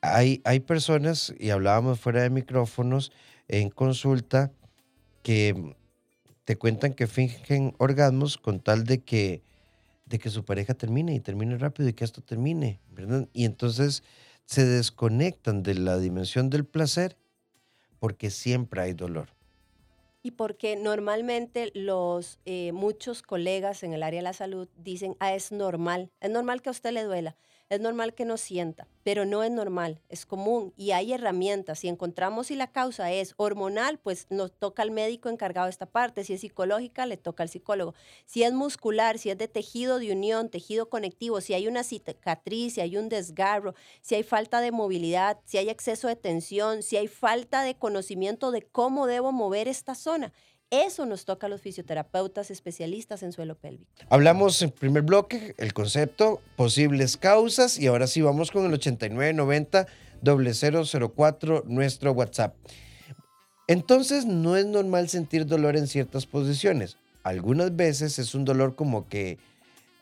Hay, 0.00 0.40
hay 0.44 0.60
personas, 0.60 1.34
y 1.38 1.50
hablábamos 1.50 2.00
fuera 2.00 2.22
de 2.22 2.30
micrófonos, 2.30 3.12
en 3.48 3.70
consulta, 3.70 4.52
que 5.22 5.74
te 6.44 6.56
cuentan 6.56 6.94
que 6.94 7.06
fingen 7.06 7.74
orgasmos 7.78 8.38
con 8.38 8.60
tal 8.60 8.84
de 8.84 9.00
que, 9.00 9.42
de 10.06 10.18
que 10.18 10.30
su 10.30 10.44
pareja 10.44 10.74
termine 10.74 11.14
y 11.14 11.20
termine 11.20 11.58
rápido 11.58 11.88
y 11.88 11.92
que 11.92 12.04
esto 12.04 12.22
termine, 12.22 12.80
¿verdad? 12.90 13.28
Y 13.32 13.44
entonces 13.44 14.02
se 14.46 14.64
desconectan 14.64 15.62
de 15.62 15.74
la 15.74 15.98
dimensión 15.98 16.48
del 16.48 16.64
placer 16.64 17.18
porque 17.98 18.30
siempre 18.30 18.80
hay 18.80 18.94
dolor. 18.94 19.37
Y 20.28 20.32
porque 20.32 20.76
normalmente 20.76 21.72
los 21.72 22.38
eh, 22.44 22.72
muchos 22.72 23.22
colegas 23.22 23.82
en 23.82 23.94
el 23.94 24.02
área 24.02 24.18
de 24.18 24.24
la 24.24 24.34
salud 24.34 24.68
dicen, 24.76 25.16
ah, 25.20 25.32
es 25.34 25.52
normal, 25.52 26.10
es 26.20 26.28
normal 26.28 26.60
que 26.60 26.68
a 26.68 26.72
usted 26.72 26.92
le 26.92 27.02
duela. 27.02 27.34
Es 27.70 27.80
normal 27.80 28.14
que 28.14 28.24
no 28.24 28.38
sienta, 28.38 28.88
pero 29.02 29.26
no 29.26 29.42
es 29.42 29.50
normal, 29.50 30.00
es 30.08 30.24
común 30.24 30.72
y 30.78 30.92
hay 30.92 31.12
herramientas. 31.12 31.80
Si 31.80 31.88
encontramos 31.88 32.46
si 32.46 32.56
la 32.56 32.72
causa 32.72 33.12
es 33.12 33.34
hormonal, 33.36 33.98
pues 33.98 34.26
nos 34.30 34.52
toca 34.52 34.82
al 34.82 34.90
médico 34.90 35.28
encargado 35.28 35.66
de 35.66 35.72
esta 35.72 35.84
parte. 35.84 36.24
Si 36.24 36.32
es 36.32 36.40
psicológica, 36.40 37.04
le 37.04 37.18
toca 37.18 37.42
al 37.42 37.50
psicólogo. 37.50 37.94
Si 38.24 38.42
es 38.42 38.54
muscular, 38.54 39.18
si 39.18 39.28
es 39.28 39.36
de 39.36 39.48
tejido 39.48 39.98
de 39.98 40.12
unión, 40.12 40.48
tejido 40.48 40.88
conectivo, 40.88 41.42
si 41.42 41.52
hay 41.52 41.68
una 41.68 41.84
cicatriz, 41.84 42.72
si 42.74 42.80
hay 42.80 42.96
un 42.96 43.10
desgarro, 43.10 43.74
si 44.00 44.14
hay 44.14 44.22
falta 44.22 44.62
de 44.62 44.72
movilidad, 44.72 45.38
si 45.44 45.58
hay 45.58 45.68
exceso 45.68 46.08
de 46.08 46.16
tensión, 46.16 46.82
si 46.82 46.96
hay 46.96 47.06
falta 47.06 47.64
de 47.64 47.76
conocimiento 47.76 48.50
de 48.50 48.62
cómo 48.62 49.06
debo 49.06 49.30
mover 49.30 49.68
esta 49.68 49.94
zona 49.94 50.32
eso 50.70 51.06
nos 51.06 51.24
toca 51.24 51.46
a 51.46 51.50
los 51.50 51.62
fisioterapeutas 51.62 52.50
especialistas 52.50 53.22
en 53.22 53.32
suelo 53.32 53.54
pélvico. 53.54 53.90
Hablamos 54.10 54.60
en 54.62 54.70
primer 54.70 55.02
bloque 55.02 55.54
el 55.58 55.72
concepto, 55.72 56.40
posibles 56.56 57.16
causas 57.16 57.78
y 57.78 57.86
ahora 57.86 58.06
sí 58.06 58.20
vamos 58.20 58.50
con 58.50 58.66
el 58.66 58.74
8990 58.74 59.86
004 60.22 61.64
nuestro 61.66 62.12
WhatsApp. 62.12 62.54
Entonces 63.66 64.24
no 64.24 64.56
es 64.56 64.66
normal 64.66 65.08
sentir 65.08 65.46
dolor 65.46 65.76
en 65.76 65.86
ciertas 65.86 66.26
posiciones. 66.26 66.96
Algunas 67.22 67.74
veces 67.76 68.18
es 68.18 68.34
un 68.34 68.44
dolor 68.44 68.74
como 68.74 69.08
que, 69.08 69.38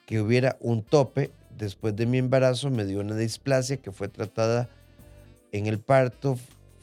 que 0.07 0.21
hubiera 0.21 0.57
un 0.61 0.83
tope. 0.83 1.31
Después 1.57 1.97
de 1.97 2.07
mi 2.07 2.19
embarazo 2.19 2.71
me 2.71 2.85
dio 2.85 3.01
una 3.01 3.17
displasia 3.17 3.77
que 3.77 3.93
fue 3.93 4.09
tratada 4.09 4.69
en 5.53 5.67
el 5.67 5.79
parto, 5.79 6.39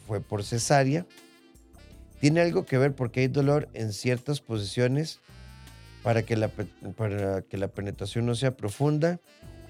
fue 0.07 0.19
por 0.19 0.43
cesárea 0.43 1.05
tiene 2.23 2.39
algo 2.39 2.65
que 2.65 2.77
ver 2.77 2.95
porque 2.95 3.19
hay 3.19 3.27
dolor 3.27 3.67
en 3.73 3.91
ciertas 3.91 4.39
posiciones 4.39 5.19
para 6.03 6.23
que 6.23 6.37
la, 6.37 6.47
para 6.47 7.41
que 7.41 7.57
la 7.57 7.67
penetración 7.67 8.25
no 8.25 8.33
sea 8.33 8.55
profunda. 8.55 9.19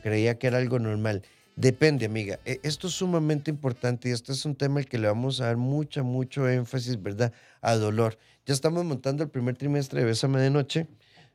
Creía 0.04 0.38
que 0.38 0.46
era 0.46 0.60
algo 0.60 0.78
normal. 0.78 1.24
Depende, 1.56 2.06
amiga. 2.06 2.40
E, 2.46 2.60
esto 2.62 2.90
es 2.90 2.94
sumamente 2.94 3.50
importante 3.50 4.08
y 4.08 4.12
este 4.12 4.34
es 4.34 4.46
un 4.46 4.54
tema 4.54 4.82
al 4.82 4.86
que 4.86 5.00
le 5.00 5.08
vamos 5.08 5.42
a 5.42 5.46
dar 5.46 5.58
mucha, 5.58 6.04
mucho 6.04 6.48
énfasis, 6.48 7.02
¿verdad? 7.02 7.34
A 7.62 7.74
dolor. 7.74 8.20
Ya 8.46 8.54
estamos 8.54 8.86
montando 8.86 9.24
el 9.24 9.32
primer 9.32 9.58
trimestre 9.58 10.02
de 10.02 10.06
Bésame 10.06 10.40
de 10.40 10.52
Noche, 10.52 10.86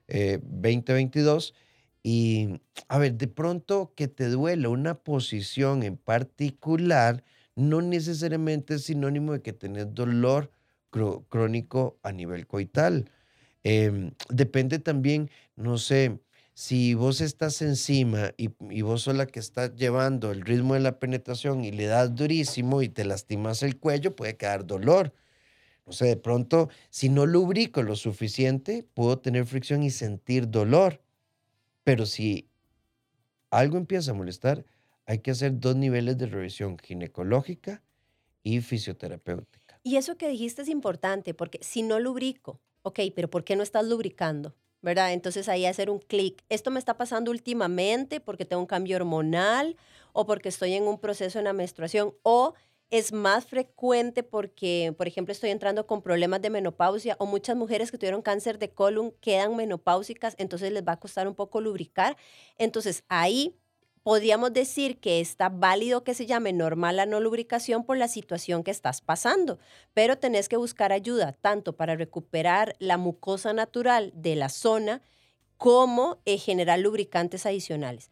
2022. 0.07 1.51
Eh, 1.51 1.59
y, 2.05 2.61
a 2.87 2.97
ver, 2.99 3.15
de 3.15 3.27
pronto 3.27 3.93
que 3.97 4.07
te 4.07 4.29
duele 4.29 4.69
una 4.69 4.95
posición 4.95 5.83
en 5.83 5.97
particular, 5.97 7.25
no 7.57 7.83
necesariamente 7.83 8.75
es 8.75 8.85
sinónimo 8.85 9.33
de 9.33 9.43
que 9.43 9.53
tenés 9.53 9.93
dolor 9.93 10.53
crónico 10.91 11.99
a 12.03 12.13
nivel 12.13 12.47
coital. 12.47 13.11
Em, 13.65 14.13
depende 14.31 14.79
también, 14.79 15.31
no 15.57 15.79
sé, 15.79 16.21
si 16.55 16.95
vos 16.95 17.21
estás 17.21 17.63
encima 17.63 18.33
y, 18.37 18.49
vos 18.83 19.03
sos 19.03 19.15
la 19.15 19.27
que 19.27 19.39
está 19.41 19.75
llevando 19.75 20.33
el 20.33 20.41
ritmo 20.43 20.75
de 20.75 20.81
la 20.81 20.99
penetración 20.99 21.65
y 21.65 21.71
le 21.71 21.87
das 21.87 22.15
durísimo 22.15 22.83
y 22.83 22.89
te 22.89 23.05
lastimas 23.05 23.63
el 23.63 23.79
cuello, 23.79 24.17
puede 24.17 24.37
quedar 24.37 24.67
dolor. 24.67 25.15
No 25.87 25.93
sé, 25.93 26.07
de 26.07 26.17
pronto, 26.17 26.69
si 26.91 27.09
no 27.11 27.27
lubrico 27.27 27.83
lo 27.83 27.97
suficiente, 27.97 28.87
puedo 28.95 29.19
tener 29.21 29.47
fricción 29.47 29.83
y 29.83 29.91
sentir 29.91 30.51
dolor. 30.51 31.01
Pero 31.85 32.07
si 32.07 32.49
algo 33.51 33.79
empieza 33.79 34.11
a 34.11 34.15
molestar, 34.15 34.65
hay 35.07 35.21
que 35.21 35.31
hacer 35.31 35.59
dos 35.61 35.77
niveles 35.77 36.19
de 36.19 36.27
revisión 36.27 36.77
ginecológica 36.79 37.83
y 38.43 38.61
fisioterapéutica. 38.61 39.68
Y 39.89 39.97
eso 39.97 40.19
que 40.19 40.29
dijiste 40.29 40.61
es 40.61 40.69
importante, 40.69 41.33
porque 41.33 41.61
si 41.63 41.81
no 41.81 41.99
lubrico, 41.99 42.61
ok, 42.83 43.01
pero 43.17 43.31
¿por 43.31 43.43
qué 43.43 43.57
no 43.57 43.63
estás 43.63 43.87
lubricando? 43.87 44.55
¿Verdad? 44.83 45.15
Entonces 45.15 45.49
ahí 45.49 45.65
hacer 45.65 45.89
un 45.89 45.99
clic. 45.99 46.45
Esto 46.51 46.71
me 46.71 46.79
está 46.79 46.99
pasando 46.99 47.31
últimamente 47.31 48.21
porque 48.21 48.45
tengo 48.45 48.61
un 48.61 48.67
cambio 48.67 48.97
hormonal 48.97 49.79
o 50.13 50.27
porque 50.27 50.51
estoy 50.51 50.75
en 50.75 50.87
un 50.87 50.99
proceso 50.99 51.39
de 51.39 51.45
la 51.45 51.55
menstruación 51.55 52.13
o 52.23 52.53
es 52.91 53.13
más 53.13 53.47
frecuente 53.47 54.23
porque, 54.23 54.95
por 54.99 55.09
ejemplo, 55.09 55.33
estoy 55.33 55.49
entrando 55.49 55.87
con 55.87 56.03
problemas 56.03 56.43
de 56.43 56.51
menopausia 56.51 57.17
o 57.19 57.25
muchas 57.25 57.57
mujeres 57.57 57.91
que 57.91 57.97
tuvieron 57.97 58.21
cáncer 58.21 58.59
de 58.59 58.69
colon 58.69 59.13
quedan 59.23 59.57
menopáusicas, 59.57 60.35
entonces 60.37 60.71
les 60.71 60.87
va 60.87 60.93
a 60.93 61.01
costar 61.01 61.27
un 61.27 61.35
poco 61.35 61.63
lubricar. 61.63 62.19
Entonces 62.59 63.05
ahí 63.09 63.57
podríamos 64.03 64.53
decir 64.53 65.01
que 65.01 65.21
está 65.21 65.49
válido 65.49 66.05
que 66.05 66.15
se 66.15 66.27
llame 66.27 66.53
normal 66.53 66.97
la 66.97 67.07
no 67.07 67.21
lubricación 67.21 67.85
por 67.85 67.97
la 67.97 68.09
situación 68.09 68.65
que 68.65 68.71
estás 68.71 69.01
pasando, 69.01 69.59
pero 69.95 70.19
tenés 70.19 70.49
que 70.49 70.57
buscar 70.57 70.93
ayuda 70.93 71.33
tanto 71.33 71.77
para 71.77 71.97
recuperar 71.97 72.75
la 72.79 72.97
mucosa 72.97 73.53
natural 73.53 74.13
de 74.15 74.37
la 74.37 74.49
zona 74.49 75.03
como 75.57 76.19
eh, 76.25 76.39
generar 76.39 76.79
lubricantes 76.79 77.45
adicionales. 77.47 78.11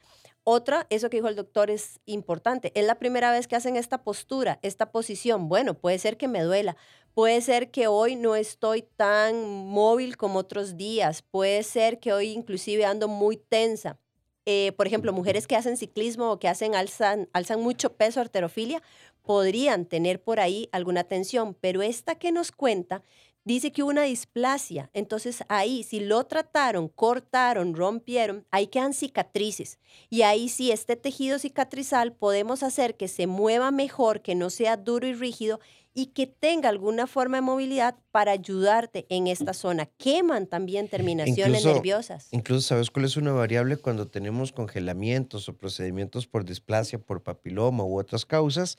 Otra, 0.49 0.87
eso 0.91 1.11
que 1.11 1.17
dijo 1.17 1.27
el 1.29 1.35
doctor 1.35 1.71
es 1.71 1.99
importante. 2.07 2.71
Es 2.77 2.87
la 2.87 3.01
primera 3.01 3.33
vez 3.33 3.49
que 3.49 3.57
hacen 3.57 3.75
esta 3.75 4.05
postura, 4.05 4.61
esta 4.63 4.93
posición. 4.93 5.49
Bueno, 5.49 5.75
puede 5.75 5.99
ser 5.99 6.17
que 6.17 6.29
me 6.29 6.43
duela. 6.43 6.77
Puede 7.15 7.41
ser 7.41 7.73
que 7.73 7.89
hoy 7.89 8.15
no 8.15 8.37
estoy 8.37 8.83
tan 8.83 9.45
móvil 9.45 10.17
como 10.17 10.39
otros 10.39 10.77
días. 10.77 11.23
Puede 11.23 11.65
ser 11.65 11.99
que 11.99 12.13
hoy 12.13 12.29
inclusive 12.29 12.85
ando 12.85 13.09
muy 13.09 13.37
tensa. 13.37 13.99
Eh, 14.47 14.73
por 14.77 14.87
ejemplo, 14.87 15.13
mujeres 15.13 15.47
que 15.47 15.57
hacen 15.57 15.77
ciclismo 15.77 16.31
o 16.31 16.39
que 16.39 16.49
hacen 16.49 16.75
alzan, 16.75 17.29
alzan 17.33 17.61
mucho 17.61 17.95
peso, 17.95 18.21
arterofilia, 18.21 18.83
podrían 19.23 19.87
tener 19.87 20.23
por 20.23 20.39
ahí 20.41 20.69
alguna 20.73 21.05
tensión, 21.05 21.55
pero 21.61 21.83
esta 21.83 22.15
que 22.15 22.31
nos 22.31 22.53
cuenta 22.53 23.03
dice 23.45 23.73
que 23.73 23.83
hubo 23.83 23.91
una 23.91 24.03
displasia. 24.03 24.91
Entonces 24.93 25.45
ahí, 25.49 25.83
si 25.83 26.01
lo 26.01 26.25
trataron, 26.25 26.89
cortaron, 26.89 27.75
rompieron, 27.75 28.45
ahí 28.51 28.69
quedan 28.69 28.95
cicatrices. 28.95 29.79
Y 30.11 30.23
ahí 30.23 30.49
sí, 30.49 30.73
este 30.73 30.97
tejido 30.97 31.39
cicatrizal 31.39 32.13
podemos 32.13 32.63
hacer 32.63 32.97
que 32.97 33.09
se 33.09 33.27
mueva 33.27 33.71
mejor, 33.71 34.21
que 34.21 34.35
no 34.35 34.51
sea 34.51 34.77
duro 34.77 35.07
y 35.07 35.15
rígido 35.15 35.61
y 35.99 36.09
que 36.09 36.27
tenga 36.27 36.69
alguna 36.69 37.07
forma 37.07 37.39
de 37.39 37.41
movilidad 37.41 37.97
para 38.11 38.33
ayudarte 38.33 39.07
en 39.09 39.27
esta 39.27 39.55
zona. 39.55 39.87
Queman 39.87 40.47
también 40.47 40.89
terminaciones 40.89 41.65
nerviosas. 41.65 42.29
Incluso, 42.33 42.69
¿sabes 42.69 42.91
cuál 42.91 43.07
es 43.07 43.17
una 43.17 43.33
variable 43.33 43.79
cuando 43.79 44.07
tenemos 44.07 44.53
congelamientos 44.53 45.49
o 45.49 45.57
procedimientos 45.57 46.27
por 46.27 46.45
displasia, 46.45 46.99
por 46.99 47.23
papiloma 47.23 47.83
u 47.83 47.99
otras 47.99 48.27
causas? 48.27 48.77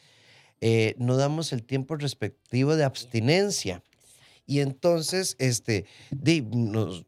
Eh, 0.62 0.94
no 1.00 1.18
damos 1.18 1.54
el 1.54 1.64
tiempo 1.64 1.96
respectivo 1.96 2.76
de 2.76 2.84
abstinencia. 2.84 3.82
Y 4.46 4.60
entonces, 4.60 5.36
este, 5.40 5.88
nos 6.52 7.04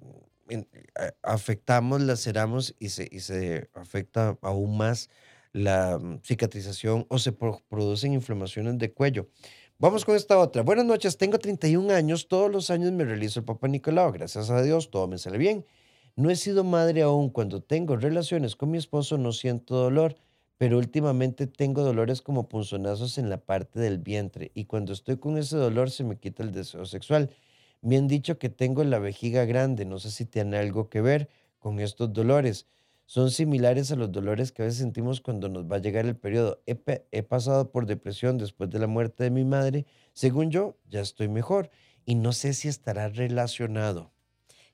afectamos, 1.21 2.01
laceramos 2.01 2.73
y 2.79 2.89
se, 2.89 3.07
y 3.11 3.19
se 3.19 3.69
afecta 3.75 4.39
aún 4.41 4.75
más 4.75 5.07
la 5.53 5.99
mm, 5.99 6.21
cicatrización 6.23 7.05
o 7.09 7.19
se 7.19 7.31
producen 7.31 8.13
inflamaciones 8.13 8.79
de 8.79 8.91
cuello. 8.91 9.27
Vamos 9.81 10.03
con 10.03 10.17
esta 10.17 10.37
otra. 10.37 10.61
Buenas 10.61 10.83
noches, 10.83 11.17
tengo 11.17 11.39
31 11.39 11.91
años, 11.93 12.27
todos 12.27 12.51
los 12.51 12.69
años 12.69 12.91
me 12.91 13.05
realizo 13.05 13.39
el 13.39 13.45
Papa 13.45 13.69
Nicolau, 13.69 14.11
gracias 14.11 14.49
a 14.49 14.61
Dios, 14.61 14.91
todo 14.91 15.07
me 15.07 15.17
sale 15.17 15.37
bien. 15.37 15.65
No 16.17 16.29
he 16.29 16.35
sido 16.35 16.65
madre 16.65 17.01
aún, 17.01 17.29
cuando 17.29 17.61
tengo 17.63 17.95
relaciones 17.95 18.57
con 18.57 18.71
mi 18.71 18.77
esposo 18.77 19.17
no 19.17 19.31
siento 19.31 19.75
dolor, 19.75 20.17
pero 20.57 20.77
últimamente 20.77 21.47
tengo 21.47 21.81
dolores 21.81 22.21
como 22.21 22.49
punzonazos 22.49 23.17
en 23.17 23.29
la 23.29 23.37
parte 23.37 23.79
del 23.79 23.99
vientre 23.99 24.51
y 24.53 24.65
cuando 24.65 24.91
estoy 24.91 25.15
con 25.15 25.37
ese 25.37 25.55
dolor 25.55 25.91
se 25.91 26.03
me 26.03 26.17
quita 26.17 26.43
el 26.43 26.51
deseo 26.51 26.85
sexual. 26.85 27.29
Me 27.81 27.95
han 27.95 28.09
dicho 28.09 28.37
que 28.37 28.49
tengo 28.49 28.83
la 28.83 28.99
vejiga 28.99 29.45
grande, 29.45 29.85
no 29.85 29.97
sé 29.97 30.11
si 30.11 30.25
tiene 30.25 30.57
algo 30.57 30.89
que 30.89 30.99
ver 30.99 31.29
con 31.57 31.79
estos 31.79 32.11
dolores. 32.11 32.67
Son 33.09 33.31
similares 33.31 33.91
a 33.91 33.95
los 33.95 34.11
dolores 34.11 34.51
que 34.51 34.61
a 34.61 34.65
veces 34.65 34.81
sentimos 34.81 35.19
cuando 35.19 35.49
nos 35.49 35.65
va 35.65 35.77
a 35.77 35.79
llegar 35.79 36.05
el 36.05 36.15
periodo. 36.15 36.61
He, 36.67 36.79
he 37.09 37.23
pasado 37.23 37.71
por 37.71 37.87
depresión 37.87 38.37
después 38.37 38.69
de 38.69 38.77
la 38.77 38.85
muerte 38.85 39.23
de 39.23 39.31
mi 39.31 39.43
madre. 39.45 39.87
Según 40.13 40.51
yo, 40.51 40.77
ya 40.87 41.01
estoy 41.01 41.27
mejor 41.27 41.71
y 42.05 42.13
no 42.13 42.33
sé 42.33 42.53
si 42.53 42.67
estará 42.67 43.09
relacionado. 43.09 44.13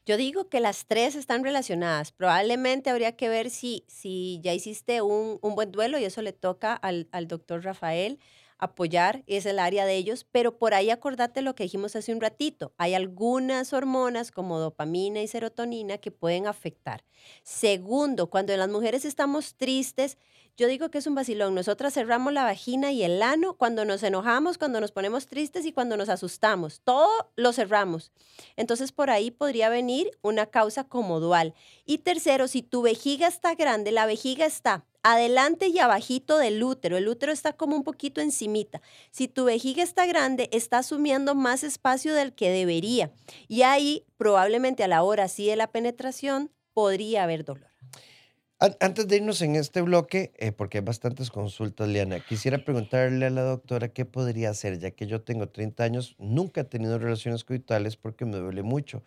Yo 0.05 0.17
digo 0.17 0.49
que 0.49 0.59
las 0.59 0.85
tres 0.85 1.15
están 1.15 1.45
relacionadas. 1.45 2.11
Probablemente 2.11 2.89
habría 2.89 3.15
que 3.15 3.29
ver 3.29 3.49
si, 3.49 3.85
si 3.87 4.41
ya 4.43 4.53
hiciste 4.53 5.01
un, 5.01 5.39
un 5.41 5.55
buen 5.55 5.71
duelo 5.71 5.97
y 5.97 6.03
eso 6.03 6.21
le 6.21 6.33
toca 6.33 6.73
al, 6.73 7.07
al 7.13 7.29
doctor 7.29 7.63
Rafael 7.63 8.19
apoyar, 8.57 9.23
es 9.27 9.45
el 9.45 9.59
área 9.59 9.85
de 9.85 9.95
ellos, 9.95 10.25
pero 10.31 10.57
por 10.57 10.73
ahí 10.73 10.89
acordate 10.89 11.41
lo 11.41 11.55
que 11.55 11.63
dijimos 11.63 11.95
hace 11.95 12.13
un 12.13 12.21
ratito. 12.21 12.73
Hay 12.77 12.93
algunas 12.93 13.73
hormonas 13.73 14.31
como 14.31 14.59
dopamina 14.59 15.21
y 15.21 15.27
serotonina 15.27 15.97
que 15.97 16.11
pueden 16.11 16.47
afectar. 16.47 17.03
Segundo, 17.43 18.29
cuando 18.29 18.55
las 18.55 18.69
mujeres 18.69 19.05
estamos 19.05 19.55
tristes, 19.55 20.17
yo 20.57 20.67
digo 20.67 20.89
que 20.89 20.99
es 20.99 21.07
un 21.07 21.15
vacilón. 21.15 21.53
Nosotras 21.53 21.93
cerramos 21.93 22.31
la 22.31 22.45
vagina 22.45 22.93
y 22.93 23.03
el 23.03 23.21
ano 23.21 23.57
cuando 23.57 23.83
nos 23.83 24.03
enojamos, 24.03 24.57
cuando 24.57 24.79
nos 24.79 24.93
ponemos 24.93 25.27
tristes 25.27 25.65
y 25.65 25.73
cuando 25.73 25.97
nos 25.97 26.07
asustamos. 26.07 26.79
Todo 26.81 27.09
lo 27.35 27.51
cerramos. 27.51 28.13
Entonces 28.55 28.93
por 28.93 29.09
ahí 29.09 29.31
podría 29.31 29.67
venir 29.67 30.11
una 30.21 30.45
causa 30.45 30.85
como 30.85 31.19
dual. 31.19 31.53
Y 31.85 31.99
tercero, 31.99 32.47
si 32.47 32.61
tu 32.61 32.81
vejiga 32.81 33.27
está 33.27 33.55
grande, 33.55 33.91
la 33.91 34.05
vejiga 34.05 34.45
está 34.45 34.85
adelante 35.05 35.67
y 35.67 35.77
abajito 35.77 36.39
del 36.39 36.61
útero. 36.63 36.97
El 36.97 37.07
útero 37.07 37.31
está 37.31 37.53
como 37.53 37.75
un 37.75 37.83
poquito 37.83 38.21
encimita. 38.21 38.81
Si 39.11 39.27
tu 39.27 39.45
vejiga 39.45 39.83
está 39.83 40.07
grande, 40.07 40.49
está 40.51 40.79
asumiendo 40.79 41.35
más 41.35 41.63
espacio 41.63 42.15
del 42.15 42.33
que 42.33 42.49
debería. 42.49 43.11
Y 43.47 43.61
ahí 43.61 44.03
probablemente 44.17 44.83
a 44.83 44.87
la 44.87 45.03
hora 45.03 45.27
sí 45.27 45.45
de 45.47 45.55
la 45.57 45.67
penetración 45.67 46.51
podría 46.73 47.23
haber 47.23 47.45
dolor. 47.45 47.69
An- 48.59 48.75
Antes 48.79 49.07
de 49.07 49.17
irnos 49.17 49.41
en 49.43 49.55
este 49.55 49.81
bloque, 49.81 50.33
eh, 50.37 50.51
porque 50.51 50.79
hay 50.79 50.83
bastantes 50.83 51.29
consultas, 51.29 51.87
Liana, 51.87 52.19
quisiera 52.25 52.57
preguntarle 52.65 53.27
a 53.27 53.29
la 53.29 53.43
doctora 53.43 53.89
qué 53.89 54.05
podría 54.05 54.49
hacer, 54.49 54.79
ya 54.79 54.89
que 54.91 55.05
yo 55.05 55.21
tengo 55.21 55.49
30 55.49 55.83
años, 55.83 56.15
nunca 56.17 56.61
he 56.61 56.63
tenido 56.63 56.97
relaciones 56.97 57.43
coitales 57.43 57.95
porque 57.95 58.25
me 58.25 58.37
duele 58.37 58.63
mucho. 58.63 59.03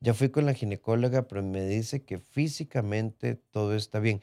Ya 0.00 0.14
fui 0.14 0.30
con 0.30 0.46
la 0.46 0.54
ginecóloga, 0.54 1.28
pero 1.28 1.42
me 1.42 1.64
dice 1.66 2.02
que 2.02 2.18
físicamente 2.18 3.36
todo 3.36 3.76
está 3.76 4.00
bien. 4.00 4.22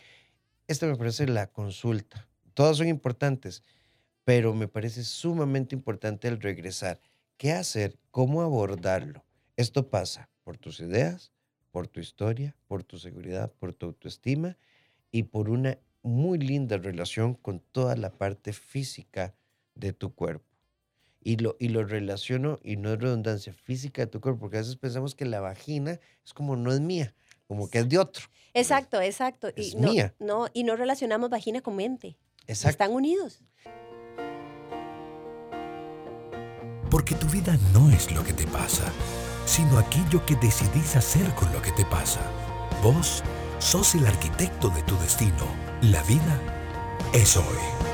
Esta 0.68 0.86
me 0.86 0.98
parece 0.98 1.28
la 1.28 1.48
consulta. 1.48 2.28
Todas 2.54 2.76
son 2.78 2.90
importantes, 2.90 3.64
pero 4.26 4.54
me 4.54 4.68
parece 4.68 5.06
sumamente 5.06 5.74
importante 5.74 6.28
el 6.28 6.42
regresar. 6.42 7.00
¿Qué 7.38 7.54
hacer? 7.54 7.98
¿Cómo 8.12 8.42
abordarlo? 8.42 9.24
Esto 9.56 9.90
pasa 9.90 10.30
por 10.44 10.58
tus 10.58 10.82
ideas, 10.82 11.32
por 11.72 11.88
tu 11.88 12.02
historia, 12.02 12.54
por 12.68 12.84
tu 12.84 13.00
seguridad, 13.00 13.50
por 13.54 13.74
tu 13.74 13.86
autoestima 13.86 14.58
y 15.10 15.24
por 15.24 15.50
una 15.50 15.80
muy 16.04 16.38
linda 16.38 16.78
relación 16.78 17.34
con 17.34 17.62
toda 17.62 17.96
la 17.96 18.12
parte 18.12 18.52
física 18.52 19.36
de 19.74 19.94
tu 19.94 20.14
cuerpo. 20.14 20.46
Y 21.22 21.38
lo, 21.38 21.56
y 21.60 21.70
lo 21.70 21.86
relaciono, 21.86 22.60
y 22.62 22.76
no 22.76 22.92
es 22.94 23.00
redundancia, 23.00 23.54
física 23.54 24.02
de 24.02 24.08
tu 24.08 24.20
cuerpo, 24.20 24.42
porque 24.42 24.58
a 24.58 24.62
veces 24.62 24.76
pensamos 24.76 25.16
que 25.16 25.26
la 25.26 25.40
vagina 25.40 26.00
es 26.26 26.34
como 26.34 26.56
no 26.58 26.74
es 26.74 26.82
mía, 26.82 27.14
como 27.48 27.70
que 27.70 27.80
es 27.80 27.90
de 27.90 27.98
otro. 27.98 28.26
Exacto, 28.54 29.02
exacto. 29.02 29.50
Es 29.56 29.74
y 29.74 29.78
no, 29.78 29.92
mía. 29.92 30.16
No, 30.20 30.48
y 30.54 30.64
no 30.64 30.76
relacionamos 30.76 31.30
vagina 31.30 31.62
con 31.62 31.76
mente. 31.76 32.18
Exacto. 32.48 32.70
Están 32.70 32.92
unidos. 32.92 33.42
Porque 36.90 37.16
tu 37.16 37.28
vida 37.28 37.58
no 37.74 37.92
es 37.92 38.12
lo 38.12 38.24
que 38.24 38.34
te 38.34 38.48
pasa, 38.48 38.92
sino 39.46 39.78
aquello 39.78 40.26
que 40.26 40.36
decidís 40.36 40.96
hacer 40.96 41.34
con 41.36 41.52
lo 41.52 41.62
que 41.62 41.72
te 41.74 41.86
pasa. 41.86 42.22
Vos 42.82 43.24
sos 43.60 43.96
el 43.96 44.08
arquitecto 44.08 44.70
de 44.70 44.82
tu 44.84 44.98
destino. 45.00 45.46
La 45.82 46.02
vida 46.04 46.40
es 47.14 47.36
hoy. 47.36 47.87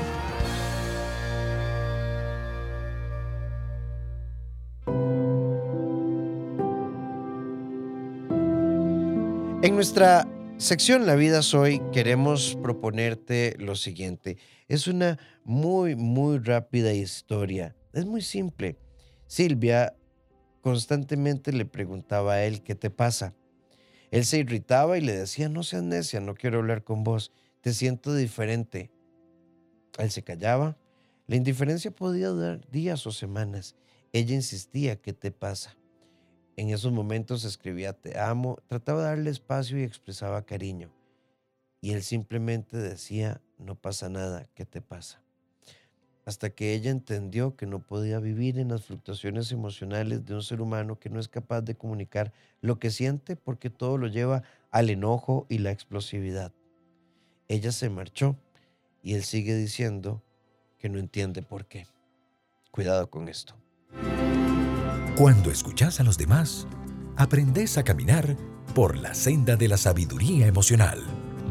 En 9.64 9.76
nuestra 9.76 10.28
sección 10.58 11.06
La 11.06 11.14
vida 11.14 11.40
soy 11.40 11.80
queremos 11.90 12.58
proponerte 12.62 13.56
lo 13.58 13.76
siguiente. 13.76 14.36
Es 14.68 14.86
una 14.86 15.18
muy, 15.42 15.96
muy 15.96 16.36
rápida 16.36 16.92
historia. 16.92 17.74
Es 17.94 18.04
muy 18.04 18.20
simple. 18.20 18.76
Silvia 19.26 19.96
constantemente 20.60 21.50
le 21.50 21.64
preguntaba 21.64 22.34
a 22.34 22.44
él, 22.44 22.62
¿qué 22.62 22.74
te 22.74 22.90
pasa? 22.90 23.34
Él 24.10 24.26
se 24.26 24.36
irritaba 24.36 24.98
y 24.98 25.00
le 25.00 25.16
decía, 25.16 25.48
no 25.48 25.62
seas 25.62 25.82
necia, 25.82 26.20
no 26.20 26.34
quiero 26.34 26.58
hablar 26.58 26.84
con 26.84 27.02
vos, 27.02 27.32
te 27.62 27.72
siento 27.72 28.14
diferente. 28.14 28.90
Él 29.96 30.10
se 30.10 30.22
callaba. 30.22 30.76
La 31.26 31.36
indiferencia 31.36 31.90
podía 31.90 32.28
durar 32.28 32.70
días 32.70 33.06
o 33.06 33.12
semanas. 33.12 33.76
Ella 34.12 34.34
insistía, 34.34 34.96
¿qué 34.96 35.14
te 35.14 35.30
pasa? 35.30 35.74
En 36.56 36.70
esos 36.70 36.92
momentos 36.92 37.44
escribía 37.44 37.92
te 37.94 38.18
amo, 38.18 38.58
trataba 38.68 39.02
de 39.02 39.08
darle 39.08 39.30
espacio 39.30 39.78
y 39.78 39.82
expresaba 39.82 40.46
cariño. 40.46 40.90
Y 41.80 41.90
él 41.92 42.02
simplemente 42.02 42.76
decía, 42.76 43.40
no 43.58 43.74
pasa 43.74 44.08
nada, 44.08 44.46
¿qué 44.54 44.64
te 44.64 44.80
pasa? 44.80 45.20
Hasta 46.24 46.50
que 46.50 46.72
ella 46.72 46.90
entendió 46.90 47.56
que 47.56 47.66
no 47.66 47.80
podía 47.80 48.20
vivir 48.20 48.58
en 48.58 48.68
las 48.68 48.84
fluctuaciones 48.84 49.50
emocionales 49.52 50.24
de 50.24 50.34
un 50.34 50.42
ser 50.42 50.62
humano 50.62 50.98
que 50.98 51.10
no 51.10 51.18
es 51.18 51.28
capaz 51.28 51.62
de 51.62 51.74
comunicar 51.74 52.32
lo 52.60 52.78
que 52.78 52.90
siente 52.90 53.36
porque 53.36 53.68
todo 53.68 53.98
lo 53.98 54.06
lleva 54.06 54.42
al 54.70 54.90
enojo 54.90 55.46
y 55.48 55.58
la 55.58 55.72
explosividad. 55.72 56.52
Ella 57.48 57.72
se 57.72 57.90
marchó 57.90 58.36
y 59.02 59.14
él 59.14 59.24
sigue 59.24 59.54
diciendo 59.54 60.22
que 60.78 60.88
no 60.88 60.98
entiende 60.98 61.42
por 61.42 61.66
qué. 61.66 61.86
Cuidado 62.70 63.10
con 63.10 63.28
esto. 63.28 63.54
Cuando 65.16 65.52
escuchás 65.52 66.00
a 66.00 66.02
los 66.02 66.18
demás, 66.18 66.66
aprendés 67.16 67.78
a 67.78 67.84
caminar 67.84 68.36
por 68.74 68.96
la 68.96 69.14
senda 69.14 69.54
de 69.54 69.68
la 69.68 69.76
sabiduría 69.76 70.48
emocional. 70.48 71.04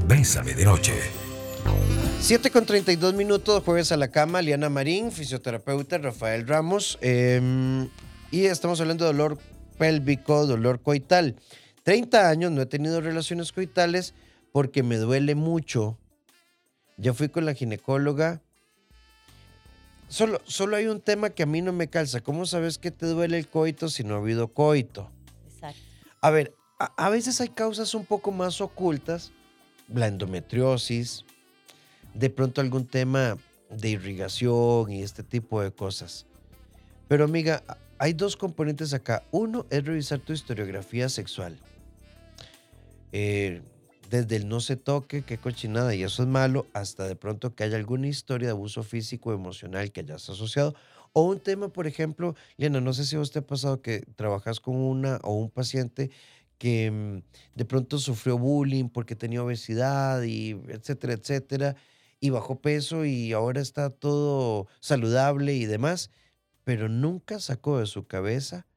Bésame 0.06 0.54
de 0.54 0.66
noche. 0.66 0.94
7 2.20 2.52
con 2.52 2.66
32 2.66 3.14
minutos, 3.14 3.64
jueves 3.64 3.94
a 3.94 3.98
la 3.98 4.10
cama, 4.10 4.42
Liana 4.42 4.68
Marín, 4.70 5.14
fisioterapeuta, 5.14 5.98
Rafael 5.98 6.46
Ramos. 6.46 6.98
eh, 7.02 7.88
y 8.32 8.46
estamos 8.46 8.82
hablando 8.82 9.06
de 9.06 9.14
dolor 9.14 9.38
pélvico, 9.78 10.46
dolor 10.46 10.82
coital. 10.82 11.38
30 11.84 12.30
años, 12.30 12.52
no 12.52 12.64
he 12.64 12.66
tenido 12.66 13.00
relaciones 13.00 13.54
coitales 13.54 14.14
porque 14.52 14.84
me 14.84 14.98
duele 14.98 15.36
mucho. 15.36 15.98
Ya 16.98 17.14
fui 17.14 17.30
con 17.30 17.46
la 17.46 17.54
ginecóloga. 17.54 18.42
Solo, 20.14 20.40
solo 20.46 20.76
hay 20.76 20.86
un 20.86 21.02
tema 21.02 21.32
que 21.32 21.42
a 21.42 21.48
mí 21.48 21.64
no 21.64 21.74
me 21.74 21.88
calza. 21.88 22.22
¿Cómo 22.22 22.46
sabes 22.46 22.78
que 22.78 22.92
te 22.92 23.08
duele 23.08 23.40
el 23.40 23.48
coito 23.48 23.90
si 23.90 24.04
no 24.04 24.14
ha 24.14 24.18
habido 24.20 24.48
coito? 24.48 25.10
Exacto. 25.48 25.82
A 26.22 26.30
ver, 26.30 26.54
a, 26.78 26.94
a 27.04 27.10
veces 27.10 27.42
hay 27.42 27.50
causas 27.50 27.96
un 27.96 28.06
poco 28.06 28.32
más 28.32 28.62
ocultas, 28.62 29.32
la 29.92 30.06
endometriosis, 30.06 31.26
de 32.14 32.30
pronto 32.30 32.62
algún 32.62 32.86
tema 32.86 33.40
de 33.72 33.90
irrigación 33.90 34.92
y 34.92 35.02
este 35.02 35.24
tipo 35.24 35.64
de 35.64 35.72
cosas. 35.72 36.28
Pero 37.08 37.24
amiga, 37.24 37.64
hay 37.98 38.14
dos 38.14 38.38
componentes 38.38 38.94
acá. 38.94 39.24
Uno 39.32 39.66
es 39.72 39.84
revisar 39.84 40.20
tu 40.20 40.32
historiografía 40.32 41.10
sexual. 41.10 41.58
Eh, 43.12 43.64
desde 44.14 44.36
el 44.36 44.48
no 44.48 44.60
se 44.60 44.76
toque, 44.76 45.24
qué 45.24 45.40
cochinada, 45.40 45.96
y 45.96 46.04
eso 46.04 46.22
es 46.22 46.30
malo, 46.30 46.68
hasta 46.74 47.08
de 47.08 47.16
pronto 47.16 47.56
que 47.56 47.64
haya 47.64 47.78
alguna 47.78 48.08
historia 48.08 48.50
de 48.50 48.52
abuso 48.52 48.84
físico 48.84 49.32
o 49.32 49.34
emocional 49.34 49.92
que 49.92 50.02
hayas 50.02 50.30
asociado. 50.30 50.76
O 51.14 51.24
un 51.24 51.40
tema, 51.40 51.70
por 51.70 51.88
ejemplo, 51.88 52.36
Liana, 52.58 52.80
no 52.80 52.94
sé 52.94 53.06
si 53.06 53.16
a 53.16 53.22
usted 53.22 53.42
ha 53.42 53.48
pasado 53.48 53.82
que 53.82 54.02
trabajas 54.16 54.60
con 54.60 54.76
una 54.76 55.20
o 55.24 55.34
un 55.34 55.50
paciente 55.50 56.12
que 56.60 56.92
mm, 56.92 57.24
de 57.56 57.66
pronto 57.66 57.98
sufrió 57.98 58.38
bullying 58.38 58.88
porque 58.90 59.16
tenía 59.16 59.42
obesidad 59.44 60.22
y 60.22 60.52
etcétera, 60.68 61.14
etcétera, 61.14 61.76
y 62.20 62.30
bajó 62.30 62.62
peso 62.62 63.06
y 63.06 63.34
ahora 63.34 63.62
está 63.62 63.90
todo 63.90 64.68
saludable 64.80 65.56
y 65.56 65.66
demás, 65.66 66.12
pero 66.64 66.88
nunca 66.88 67.40
sacó 67.40 67.80
de 67.80 67.88
su 67.88 68.06
cabeza 68.06 68.68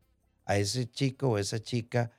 a 0.47 0.57
ese 0.57 0.91
chico 0.91 1.29
o 1.29 1.39
esa 1.39 1.61
chica 1.61 2.11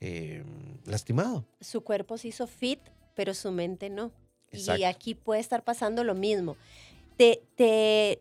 eh, 0.00 0.42
lastimado. 0.84 1.44
Su 1.60 1.82
cuerpo 1.82 2.18
se 2.18 2.28
hizo 2.28 2.46
fit, 2.46 2.80
pero 3.14 3.34
su 3.34 3.50
mente 3.52 3.90
no. 3.90 4.12
Y 4.52 4.56
Exacto. 4.58 4.86
aquí 4.86 5.14
puede 5.14 5.40
estar 5.40 5.62
pasando 5.62 6.02
lo 6.04 6.14
mismo. 6.14 6.56
Te- 7.16 7.42
te 7.56 8.18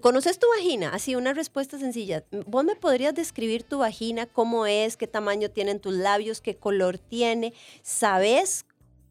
conoces 0.00 0.38
tu 0.38 0.46
vagina? 0.56 0.90
Así, 0.94 1.14
una 1.16 1.34
respuesta 1.34 1.78
sencilla. 1.78 2.24
¿Vos 2.46 2.64
me 2.64 2.76
podrías 2.76 3.14
describir 3.14 3.64
tu 3.64 3.78
vagina? 3.78 4.26
¿Cómo 4.26 4.66
es? 4.66 4.96
¿Qué 4.96 5.06
tamaño 5.08 5.50
tienen 5.50 5.80
tus 5.80 5.94
labios? 5.94 6.40
¿Qué 6.40 6.56
color 6.56 6.98
tiene? 6.98 7.52
¿Sabes 7.82 8.64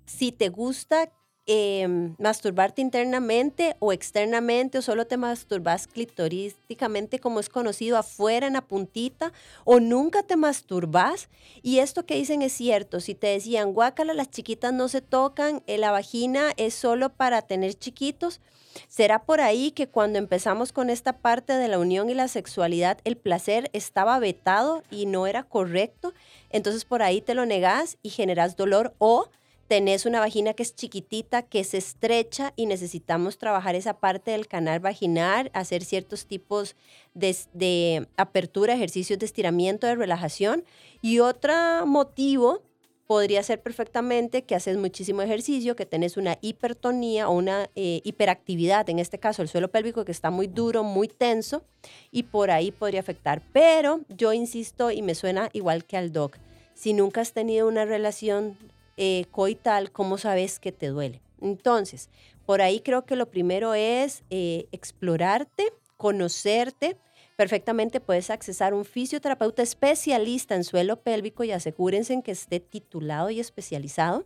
si 0.05 0.31
te 0.31 0.49
gusta 0.49 1.11
em, 1.45 2.15
masturbarte 2.17 2.81
internamente 2.81 3.75
o 3.79 3.91
externamente 3.91 4.77
o 4.77 4.81
solo 4.81 5.05
te 5.05 5.17
masturbas 5.17 5.87
clitorísticamente 5.87 7.19
como 7.19 7.39
es 7.39 7.49
conocido 7.49 7.97
afuera 7.97 8.47
en 8.47 8.53
la 8.53 8.61
puntita 8.61 9.33
o 9.63 9.79
nunca 9.79 10.23
te 10.23 10.35
masturbas. 10.35 11.29
Y 11.61 11.79
esto 11.79 12.05
que 12.05 12.15
dicen 12.15 12.41
es 12.41 12.53
cierto, 12.53 12.99
si 12.99 13.15
te 13.15 13.27
decían, 13.27 13.73
guácala, 13.73 14.13
las 14.13 14.29
chiquitas 14.29 14.73
no 14.73 14.87
se 14.87 15.01
tocan, 15.01 15.63
eh, 15.67 15.77
la 15.77 15.91
vagina 15.91 16.51
es 16.57 16.73
solo 16.73 17.09
para 17.09 17.41
tener 17.41 17.73
chiquitos, 17.73 18.39
será 18.87 19.23
por 19.23 19.41
ahí 19.41 19.71
que 19.71 19.87
cuando 19.87 20.19
empezamos 20.19 20.71
con 20.71 20.89
esta 20.89 21.17
parte 21.17 21.53
de 21.53 21.67
la 21.67 21.79
unión 21.79 22.09
y 22.09 22.13
la 22.13 22.27
sexualidad, 22.27 22.99
el 23.03 23.17
placer 23.17 23.69
estaba 23.73 24.19
vetado 24.19 24.83
y 24.89 25.05
no 25.05 25.27
era 25.27 25.43
correcto, 25.43 26.13
entonces 26.49 26.85
por 26.85 27.01
ahí 27.01 27.21
te 27.21 27.35
lo 27.35 27.45
negás 27.45 27.97
y 28.01 28.09
generas 28.09 28.55
dolor 28.55 28.93
o 28.97 29.29
tenés 29.71 30.05
una 30.05 30.19
vagina 30.19 30.53
que 30.53 30.63
es 30.63 30.75
chiquitita, 30.75 31.43
que 31.43 31.63
se 31.63 31.77
estrecha 31.77 32.51
y 32.57 32.65
necesitamos 32.65 33.37
trabajar 33.37 33.73
esa 33.73 34.01
parte 34.01 34.31
del 34.31 34.49
canal 34.49 34.81
vaginal, 34.81 35.49
hacer 35.53 35.85
ciertos 35.85 36.25
tipos 36.25 36.75
de, 37.13 38.05
apertura, 38.17 38.73
ejercicios 38.73 39.17
de 39.17 39.25
estiramiento, 39.25 39.87
de 39.87 39.95
relajación. 39.95 40.65
Y 41.01 41.19
otro 41.19 41.53
motivo 41.85 42.63
podría 43.07 43.41
ser 43.43 43.61
perfectamente 43.61 44.41
que 44.41 44.55
haces 44.55 44.75
muchísimo 44.75 45.21
ejercicio, 45.21 45.77
que 45.77 45.85
tenés 45.85 46.17
una 46.17 46.37
hipertonía 46.41 47.29
o 47.29 47.31
una 47.31 47.69
eh, 47.75 48.01
hiperactividad, 48.03 48.89
en 48.89 48.99
este 48.99 49.19
caso 49.19 49.41
el 49.41 49.47
suelo 49.47 49.71
pélvico 49.71 50.03
que 50.03 50.11
está 50.11 50.31
muy 50.31 50.47
duro, 50.47 50.83
muy 50.83 51.07
tenso, 51.07 51.63
y 52.11 52.23
por 52.23 52.51
ahí 52.51 52.73
podría 52.73 52.99
afectar. 52.99 53.41
Pero 53.53 54.01
yo 54.09 54.33
insisto 54.33 54.91
y 54.91 55.01
me 55.01 55.15
suena 55.15 55.49
igual 55.53 55.85
que 55.85 55.95
al 55.95 56.11
doc. 56.11 56.35
Si 56.73 56.91
nunca 56.91 57.21
has 57.21 57.31
tenido 57.31 57.69
una 57.69 57.85
relación 57.85 58.57
eh, 59.03 59.25
coital, 59.31 59.91
¿cómo 59.91 60.19
sabes 60.19 60.59
que 60.59 60.71
te 60.71 60.89
duele? 60.89 61.23
Entonces, 61.41 62.11
por 62.45 62.61
ahí 62.61 62.81
creo 62.81 63.03
que 63.03 63.15
lo 63.15 63.31
primero 63.31 63.73
es 63.73 64.23
eh, 64.29 64.67
explorarte, 64.71 65.73
conocerte. 65.97 66.97
Perfectamente 67.35 67.99
puedes 67.99 68.29
accesar 68.29 68.75
un 68.75 68.85
fisioterapeuta 68.85 69.63
especialista 69.63 70.53
en 70.53 70.63
suelo 70.63 71.01
pélvico 71.01 71.43
y 71.43 71.51
asegúrense 71.51 72.13
en 72.13 72.21
que 72.21 72.29
esté 72.29 72.59
titulado 72.59 73.31
y 73.31 73.39
especializado 73.39 74.23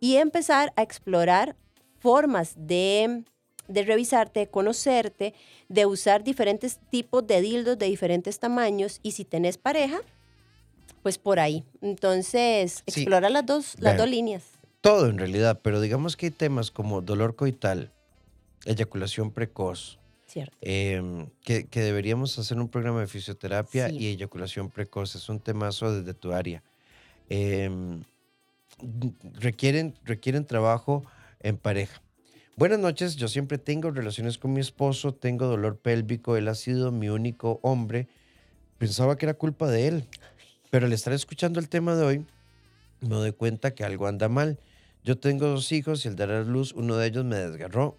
y 0.00 0.16
empezar 0.16 0.72
a 0.74 0.82
explorar 0.82 1.54
formas 2.00 2.54
de, 2.56 3.22
revisarte, 3.68 4.40
de 4.40 4.50
conocerte, 4.50 5.32
de 5.68 5.86
usar 5.86 6.24
diferentes 6.24 6.80
tipos 6.90 7.24
de 7.24 7.40
dildos 7.40 7.78
de 7.78 7.86
diferentes 7.86 8.40
tamaños 8.40 8.98
y 9.04 9.12
si 9.12 9.24
tenés 9.24 9.58
pareja, 9.58 10.00
pues 11.02 11.18
por 11.18 11.40
ahí. 11.40 11.64
Entonces, 11.80 12.82
explora 12.86 13.30
las 13.30 13.46
dos, 13.46 13.76
las 13.78 13.96
dos 13.96 14.08
líneas. 14.08 14.44
Todo 14.80 15.08
en 15.08 15.18
realidad, 15.18 15.60
pero 15.62 15.80
digamos 15.80 16.16
que 16.16 16.26
hay 16.26 16.32
temas 16.32 16.70
como 16.70 17.00
dolor 17.00 17.36
coital, 17.36 17.92
eyaculación 18.64 19.32
precoz. 19.32 19.98
Cierto. 20.26 20.56
Em, 20.60 21.26
que, 21.42 21.66
deberíamos 21.72 22.38
hacer 22.38 22.58
un 22.58 22.68
programa 22.68 23.00
de 23.00 23.06
fisioterapia 23.06 23.88
y 23.88 24.06
eyaculación 24.08 24.70
precoz. 24.70 25.14
Es 25.14 25.28
un 25.28 25.40
temazo 25.40 25.92
desde 25.92 26.12
tu 26.12 26.32
área. 26.32 26.62
Em, 27.30 28.02
requieren, 29.34 29.94
requieren 30.04 30.44
trabajo 30.44 31.04
en 31.40 31.56
pareja. 31.56 32.02
Buenas 32.56 32.80
noches, 32.80 33.14
yo 33.14 33.28
siempre 33.28 33.56
tengo 33.56 33.90
relaciones 33.92 34.36
con 34.36 34.52
mi 34.52 34.60
esposo, 34.60 35.14
tengo 35.14 35.46
dolor 35.46 35.78
pélvico, 35.78 36.36
él 36.36 36.48
ha 36.48 36.56
sido 36.56 36.90
mi 36.90 37.08
único 37.08 37.60
hombre. 37.62 38.08
Pensaba 38.78 39.16
que 39.16 39.26
era 39.26 39.34
culpa 39.34 39.70
de 39.70 39.86
él. 39.88 40.08
Pero 40.70 40.86
al 40.86 40.92
estar 40.92 41.12
escuchando 41.12 41.60
el 41.60 41.68
tema 41.68 41.94
de 41.94 42.04
hoy, 42.04 42.26
me 43.00 43.14
doy 43.14 43.32
cuenta 43.32 43.74
que 43.74 43.84
algo 43.84 44.06
anda 44.06 44.28
mal. 44.28 44.58
Yo 45.04 45.18
tengo 45.18 45.46
dos 45.46 45.72
hijos 45.72 46.04
y 46.04 46.08
al 46.08 46.16
dar 46.16 46.30
a 46.30 46.42
luz, 46.42 46.72
uno 46.72 46.96
de 46.96 47.06
ellos 47.06 47.24
me 47.24 47.36
desgarró 47.36 47.98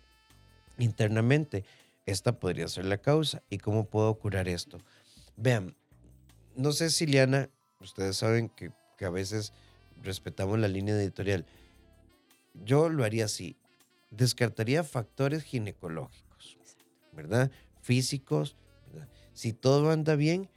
internamente. 0.78 1.66
Esta 2.06 2.40
podría 2.40 2.68
ser 2.68 2.86
la 2.86 2.98
causa. 2.98 3.42
¿Y 3.50 3.58
cómo 3.58 3.86
puedo 3.86 4.14
curar 4.16 4.48
esto? 4.48 4.80
Vean, 5.36 5.76
no 6.56 6.72
sé 6.72 6.90
si 6.90 7.06
Liana, 7.06 7.50
ustedes 7.80 8.18
saben 8.18 8.50
que, 8.50 8.72
que 8.98 9.06
a 9.06 9.10
veces 9.10 9.54
respetamos 10.04 10.60
la 10.60 10.68
línea 10.68 10.96
editorial. 10.96 11.46
Yo 12.54 12.90
lo 12.90 13.04
haría 13.04 13.26
así. 13.26 13.56
Descartaría 14.12 14.84
factores 14.84 15.44
ginecológicos, 15.44 16.58
¿verdad? 17.14 17.52
Físicos. 17.82 18.56
Si 19.34 19.54
todo 19.54 19.92
anda 19.92 20.16
bien, 20.16 20.50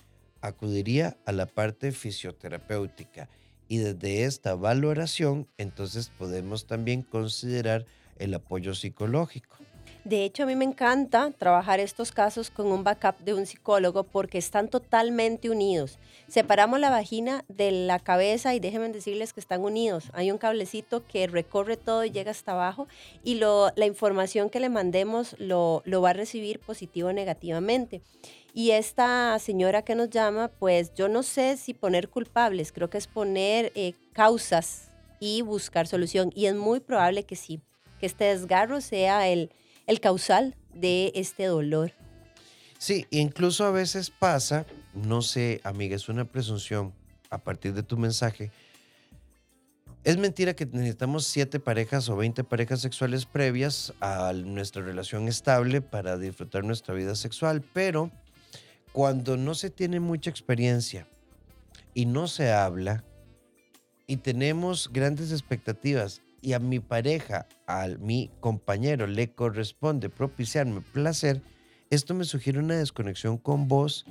acudiría 0.43 1.17
a 1.25 1.33
la 1.33 1.47
parte 1.47 1.93
fisioterapéutica 1.93 3.31
y 3.69 3.79
desde 3.79 4.25
esta 4.25 4.55
valoración 4.55 5.49
entonces 5.57 6.11
podemos 6.11 6.67
también 6.67 7.03
considerar 7.03 7.87
el 8.19 8.35
apoyo 8.35 8.75
psicológico. 8.75 9.57
De 10.05 10.25
hecho, 10.25 10.43
a 10.43 10.47
mí 10.47 10.57
me 10.57 10.65
encanta 10.65 11.31
trabajar 11.39 11.79
estos 11.79 12.11
casos 12.11 12.51
con 12.51 12.67
un 12.67 12.83
backup 12.83 13.21
de 13.21 13.35
un 13.35 13.47
psicólogo 13.47 14.03
porque 14.03 14.37
están 14.37 14.67
totalmente 14.67 15.49
unidos. 15.49 16.01
Separamos 16.27 16.81
la 16.81 16.91
vagina 16.91 17.45
de 17.47 17.71
la 17.71 18.01
cabeza 18.01 18.53
y 18.53 18.59
déjenme 18.59 18.89
decirles 18.89 19.33
que 19.33 19.39
están 19.39 19.61
unidos. 19.61 20.11
Hay 20.13 20.33
un 20.33 20.39
cablecito 20.39 21.07
que 21.07 21.29
recorre 21.29 21.77
todo 21.77 22.05
y 22.05 22.11
llega 22.11 22.33
hasta 22.33 22.51
abajo 22.53 22.89
y 23.23 23.37
la 23.37 23.87
información 23.87 24.51
que 24.51 24.59
le 24.59 24.69
mandemos 24.69 25.37
lo, 25.39 25.83
lo 25.85 26.03
va 26.03 26.11
a 26.11 26.15
recibir 26.15 26.59
positivo 26.59 27.11
o 27.11 27.13
negativamente. 27.13 28.03
Y 28.55 28.73
esta 28.73 29.39
señora 29.39 29.83
que 29.83 29.95
nos 29.95 30.11
llama, 30.11 30.49
pues 30.49 30.95
yo 30.95 31.09
no 31.09 31.23
sé 31.23 31.57
si 31.57 31.75
poner 31.75 32.09
culpables, 32.09 32.73
creo 32.73 32.91
que 32.91 32.99
es 32.99 33.07
poner 33.07 33.71
eh, 33.77 33.95
causas 34.13 34.89
y 35.21 35.43
buscar 35.43 35.87
solución. 35.87 36.33
Y 36.35 36.47
es 36.47 36.57
muy 36.57 36.81
probable 36.81 37.23
que 37.23 37.37
sí, 37.37 37.61
que 38.01 38.07
este 38.07 38.25
desgarro 38.25 38.81
sea 38.81 39.29
el, 39.29 39.53
el 39.93 40.01
causal 40.01 40.57
de 40.75 41.13
este 41.15 41.45
dolor. 41.45 41.93
Sí, 42.79 43.07
incluso 43.11 43.65
a 43.65 43.71
veces 43.71 44.11
pasa, 44.11 44.67
no 44.95 45.23
sé, 45.23 45.61
amiga, 45.63 45.95
es 45.95 46.09
una 46.09 46.25
presunción 46.25 46.93
a 47.31 47.39
partir 47.39 47.75
de 47.75 47.83
tu 47.83 47.97
mensaje. 47.97 48.51
Es 50.03 50.17
mentira 50.17 50.55
que 50.55 50.67
necesitamos 50.67 51.27
siete 51.27 51.61
parejas 51.61 52.09
o 52.09 52.17
20 52.17 52.43
parejas 52.43 52.81
sexuales 52.81 53.25
previas 53.25 53.93
a 54.01 54.33
nuestra 54.33 54.83
relación 54.83 55.29
estable 55.29 55.81
para 55.81 56.19
disfrutar 56.19 56.65
nuestra 56.65 56.93
vida 56.93 57.15
sexual, 57.15 57.63
pero 57.73 58.11
cuando 58.93 59.37
no 59.37 59.55
se 59.55 59.71
tiene 59.71 60.01
mucha 60.01 60.29
experiencia 60.31 61.07
y 61.95 62.07
no 62.07 62.27
se 62.27 62.51
habla 62.51 63.05
y 64.09 64.17
tenemos 64.17 64.91
grandes 64.93 65.31
expectativas 65.31 66.21
y 66.43 66.53
a 66.53 66.59
mi 66.59 66.81
pareja, 66.81 67.47
a 67.67 67.87
mi 67.87 68.31
compañero 68.41 69.07
le 69.07 69.33
corresponde 69.33 70.11
propiciarme 70.11 70.81
placer, 70.81 71.41
esto 71.89 72.13
me 72.15 72.25
sugiere 72.25 72.59
una 72.59 72.77
desconexión 72.77 73.39
con 73.39 73.69
vos 73.69 74.05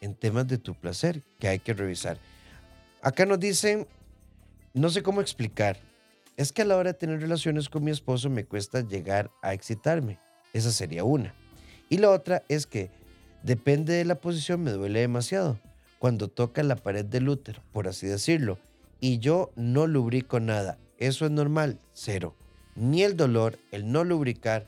en 0.00 0.14
temas 0.14 0.48
de 0.48 0.58
tu 0.58 0.74
placer 0.74 1.22
que 1.38 1.48
hay 1.48 1.58
que 1.60 1.74
revisar. 1.74 2.18
Acá 3.02 3.26
nos 3.26 3.38
dicen, 3.38 3.86
no 4.74 4.88
sé 4.88 5.02
cómo 5.02 5.20
explicar, 5.20 5.78
es 6.36 6.52
que 6.52 6.62
a 6.62 6.64
la 6.64 6.76
hora 6.76 6.92
de 6.92 6.98
tener 6.98 7.20
relaciones 7.20 7.68
con 7.68 7.84
mi 7.84 7.90
esposo 7.90 8.30
me 8.30 8.44
cuesta 8.44 8.80
llegar 8.80 9.30
a 9.42 9.52
excitarme. 9.52 10.18
Esa 10.52 10.72
sería 10.72 11.04
una. 11.04 11.34
Y 11.88 11.98
la 11.98 12.10
otra 12.10 12.42
es 12.48 12.66
que 12.66 12.90
Depende 13.42 13.92
de 13.92 14.04
la 14.04 14.16
posición, 14.16 14.62
me 14.62 14.72
duele 14.72 15.00
demasiado. 15.00 15.58
Cuando 15.98 16.28
toca 16.28 16.62
la 16.62 16.76
pared 16.76 17.04
del 17.04 17.28
útero, 17.28 17.62
por 17.72 17.88
así 17.88 18.06
decirlo, 18.06 18.58
y 19.00 19.18
yo 19.18 19.52
no 19.56 19.86
lubrico 19.86 20.40
nada. 20.40 20.78
Eso 20.98 21.24
es 21.24 21.30
normal, 21.30 21.80
cero. 21.92 22.34
Ni 22.74 23.02
el 23.02 23.16
dolor, 23.16 23.58
el 23.72 23.90
no 23.90 24.04
lubricar, 24.04 24.66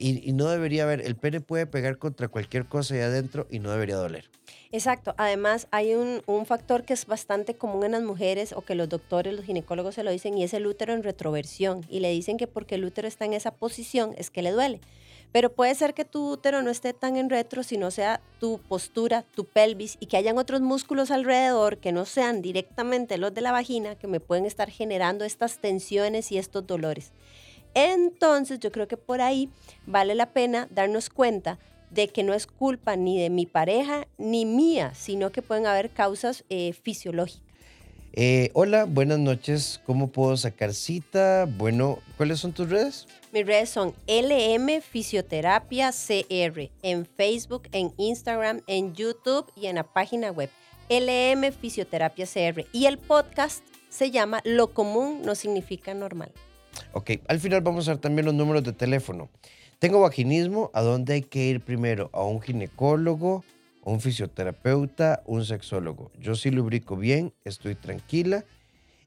y, 0.00 0.32
no 0.32 0.48
debería 0.48 0.84
haber, 0.84 1.00
el 1.00 1.16
pene 1.16 1.40
puede 1.40 1.66
pegar 1.66 1.98
contra 1.98 2.28
cualquier 2.28 2.66
cosa 2.66 2.94
ahí 2.94 3.00
adentro 3.00 3.48
y 3.50 3.58
no 3.58 3.72
debería 3.72 3.96
doler. 3.96 4.30
Exacto. 4.70 5.14
Además, 5.18 5.66
hay 5.72 5.94
un, 5.94 6.22
un, 6.26 6.46
factor 6.46 6.84
que 6.84 6.92
es 6.92 7.06
bastante 7.06 7.54
común 7.54 7.84
en 7.84 7.92
las 7.92 8.02
mujeres 8.02 8.52
o 8.52 8.60
que 8.62 8.76
los 8.76 8.88
doctores, 8.88 9.34
los 9.34 9.44
ginecólogos 9.44 9.96
se 9.96 10.04
lo 10.04 10.12
dicen 10.12 10.38
y 10.38 10.44
es 10.44 10.54
el 10.54 10.66
útero 10.66 10.92
en 10.92 11.02
retroversión. 11.02 11.84
Y 11.88 11.98
le 12.00 12.12
dicen 12.12 12.36
que 12.36 12.46
porque 12.46 12.76
el 12.76 12.84
útero 12.84 13.08
está 13.08 13.24
en 13.24 13.32
esa 13.32 13.50
posición 13.50 14.14
es 14.16 14.30
que 14.30 14.42
le 14.42 14.52
duele. 14.52 14.80
Pero 15.32 15.52
puede 15.52 15.74
ser 15.74 15.94
que 15.94 16.04
tu 16.04 16.30
útero 16.32 16.62
no 16.62 16.70
esté 16.70 16.94
tan 16.94 17.16
en 17.16 17.28
retro, 17.28 17.62
sino 17.62 17.90
sea 17.90 18.20
tu 18.40 18.58
postura, 18.58 19.24
tu 19.34 19.44
pelvis 19.44 19.96
y 20.00 20.06
que 20.06 20.16
hayan 20.16 20.38
otros 20.38 20.60
músculos 20.60 21.10
alrededor 21.10 21.78
que 21.78 21.92
no 21.92 22.06
sean 22.06 22.40
directamente 22.40 23.18
los 23.18 23.34
de 23.34 23.42
la 23.42 23.52
vagina 23.52 23.96
que 23.96 24.06
me 24.06 24.20
pueden 24.20 24.46
estar 24.46 24.70
generando 24.70 25.24
estas 25.24 25.58
tensiones 25.58 26.32
y 26.32 26.38
estos 26.38 26.66
dolores. 26.66 27.12
Entonces 27.74 28.58
yo 28.60 28.72
creo 28.72 28.88
que 28.88 28.96
por 28.96 29.20
ahí 29.20 29.50
vale 29.86 30.14
la 30.14 30.32
pena 30.32 30.66
darnos 30.70 31.10
cuenta 31.10 31.58
de 31.90 32.08
que 32.08 32.22
no 32.22 32.34
es 32.34 32.46
culpa 32.46 32.96
ni 32.96 33.20
de 33.20 33.30
mi 33.30 33.46
pareja 33.46 34.06
ni 34.18 34.44
mía, 34.44 34.92
sino 34.94 35.30
que 35.30 35.42
pueden 35.42 35.66
haber 35.66 35.90
causas 35.90 36.44
eh, 36.48 36.72
fisiológicas. 36.72 37.47
Eh, 38.20 38.50
hola, 38.52 38.84
buenas 38.84 39.20
noches. 39.20 39.80
¿Cómo 39.86 40.08
puedo 40.08 40.36
sacar 40.36 40.74
cita? 40.74 41.48
Bueno, 41.56 42.00
¿cuáles 42.16 42.40
son 42.40 42.52
tus 42.52 42.68
redes? 42.68 43.06
Mis 43.32 43.46
redes 43.46 43.70
son 43.70 43.94
LM 44.08 44.80
Fisioterapia 44.80 45.92
CR 45.92 46.68
en 46.82 47.06
Facebook, 47.06 47.68
en 47.70 47.92
Instagram, 47.96 48.62
en 48.66 48.92
YouTube 48.92 49.46
y 49.54 49.66
en 49.66 49.76
la 49.76 49.84
página 49.84 50.32
web 50.32 50.50
LM 50.90 51.52
Fisioterapia 51.52 52.26
CR. 52.26 52.66
Y 52.72 52.86
el 52.86 52.98
podcast 52.98 53.62
se 53.88 54.10
llama 54.10 54.40
Lo 54.42 54.74
común 54.74 55.22
no 55.24 55.36
significa 55.36 55.94
normal. 55.94 56.32
Ok, 56.94 57.20
al 57.28 57.38
final 57.38 57.60
vamos 57.60 57.86
a 57.86 57.92
ver 57.92 58.00
también 58.00 58.26
los 58.26 58.34
números 58.34 58.64
de 58.64 58.72
teléfono. 58.72 59.28
Tengo 59.78 60.00
vaginismo, 60.00 60.72
¿a 60.74 60.82
dónde 60.82 61.14
hay 61.14 61.22
que 61.22 61.44
ir 61.44 61.60
primero? 61.60 62.10
¿A 62.12 62.24
un 62.24 62.40
ginecólogo, 62.40 63.44
un 63.88 64.00
fisioterapeuta, 64.00 65.22
un 65.26 65.44
sexólogo? 65.44 66.12
Yo 66.18 66.34
sí 66.34 66.50
lubrico 66.50 66.96
bien, 66.96 67.34
estoy 67.44 67.74
tranquila. 67.74 68.44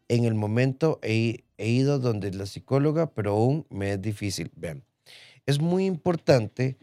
En 0.08 0.26
el 0.26 0.34
momento 0.34 1.00
he, 1.04 1.44
ido 1.58 2.00
donde 2.00 2.34
la 2.34 2.46
psicóloga, 2.46 3.12
pero 3.14 3.32
aún 3.32 3.66
me 3.70 3.94
es 3.94 4.02
difícil. 4.02 4.52
Vean, 4.56 4.84
es 5.46 5.60
muy 5.60 5.86
importante 5.86 6.78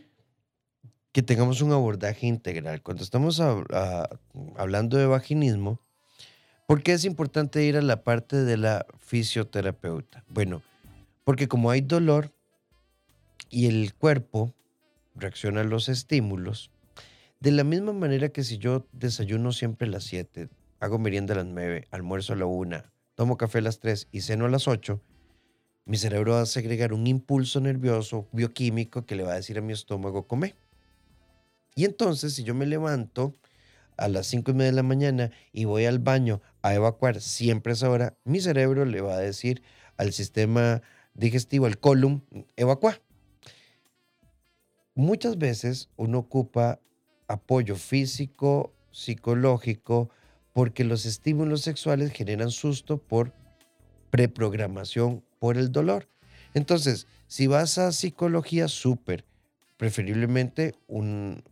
que 1.13 1.23
tengamos 1.23 1.61
un 1.61 1.73
abordaje 1.73 2.27
integral. 2.27 2.83
Cuando 2.83 3.03
estamos 3.03 3.41
ah, 3.41 4.09
hablando 4.57 4.97
de 4.97 5.07
vaginismo, 5.07 5.81
¿por 6.67 6.83
qué 6.83 6.93
es 6.93 7.05
importante 7.05 7.65
ir 7.65 7.77
a 7.77 7.83
la 7.83 8.05
parte 8.05 8.37
de 8.45 8.57
la 8.57 8.87
fisioterapeuta? 8.99 10.25
Bueno, 10.29 10.63
porque 11.25 11.49
como 11.49 11.71
hay 11.71 11.81
dolor 11.81 12.33
y 13.51 13.67
el 13.67 13.95
cuerpo 13.95 14.55
reacciona 15.17 15.63
a 15.63 15.65
los 15.65 15.89
estímulos, 15.89 16.71
de 17.41 17.53
la 17.53 17.65
misma 17.65 17.93
manera 17.93 18.31
que 18.31 18.43
si 18.43 18.59
yo 18.59 18.87
desayuno 18.93 19.53
siempre 19.53 19.87
a 19.87 19.91
las 19.91 20.05
7, 20.05 20.49
hago 20.81 20.99
merienda 20.99 21.35
a 21.35 21.39
las 21.39 21.47
9, 21.47 21.87
almuerzo 21.91 22.33
a 22.33 22.37
la 22.37 22.47
1, 22.47 22.83
tomo 23.15 23.37
café 23.37 23.59
a 23.59 23.63
las 23.63 23.79
3 23.79 24.09
y 24.11 24.23
ceno 24.23 24.47
a 24.47 24.49
las 24.49 24.67
8, 24.67 25.01
mi 25.85 25.97
cerebro 25.97 26.33
va 26.33 26.43
a 26.43 26.47
segregar 26.47 26.93
un 26.93 27.07
impulso 27.07 27.61
nervioso 27.61 28.29
bioquímico 28.33 29.07
que 29.07 29.15
le 29.15 29.23
va 29.23 29.33
a 29.33 29.37
decir 29.37 29.57
a 29.57 29.63
mi 29.63 29.73
estómago, 29.73 30.27
come. 30.27 30.55
Y 31.75 31.85
entonces, 31.85 32.35
si 32.35 32.43
yo 32.45 32.55
me 32.55 32.67
levanto 32.67 33.37
a 33.97 34.09
las 34.09 34.27
5 34.27 34.51
y 34.51 34.55
media 34.55 34.71
de 34.71 34.77
la 34.77 34.83
mañana 34.83 35.31
y 35.53 35.65
voy 35.65 35.87
al 35.87 35.99
baño 35.99 36.43
a 36.61 36.75
evacuar 36.75 37.21
siempre 37.21 37.73
a 37.73 37.75
esa 37.75 37.89
hora, 37.89 38.19
mi 38.25 38.41
cerebro 38.41 38.85
le 38.85 39.01
va 39.01 39.15
a 39.15 39.19
decir 39.19 39.63
al 39.97 40.13
sistema 40.13 40.83
digestivo, 41.15 41.67
al 41.67 41.79
colon, 41.79 42.25
evacua. 42.57 43.01
Muchas 44.95 45.39
veces 45.39 45.89
uno 45.97 46.19
ocupa 46.19 46.81
apoyo 47.29 47.77
físico, 47.77 48.73
psicológico, 48.91 50.11
porque 50.53 50.83
los 50.83 51.07
estímulos 51.07 51.61
sexuales 51.61 52.11
generan 52.11 52.51
susto 52.51 52.99
por 52.99 53.33
preprogramación 54.11 55.23
por 55.39 55.57
el 55.57 55.71
dolor. 55.71 56.09
Entonces, 56.55 57.07
si 57.29 57.47
vas 57.47 57.79
a 57.79 57.93
psicología, 57.93 58.69
súper. 58.69 59.25
Preferiblemente 59.77 60.75
un, 60.89 61.45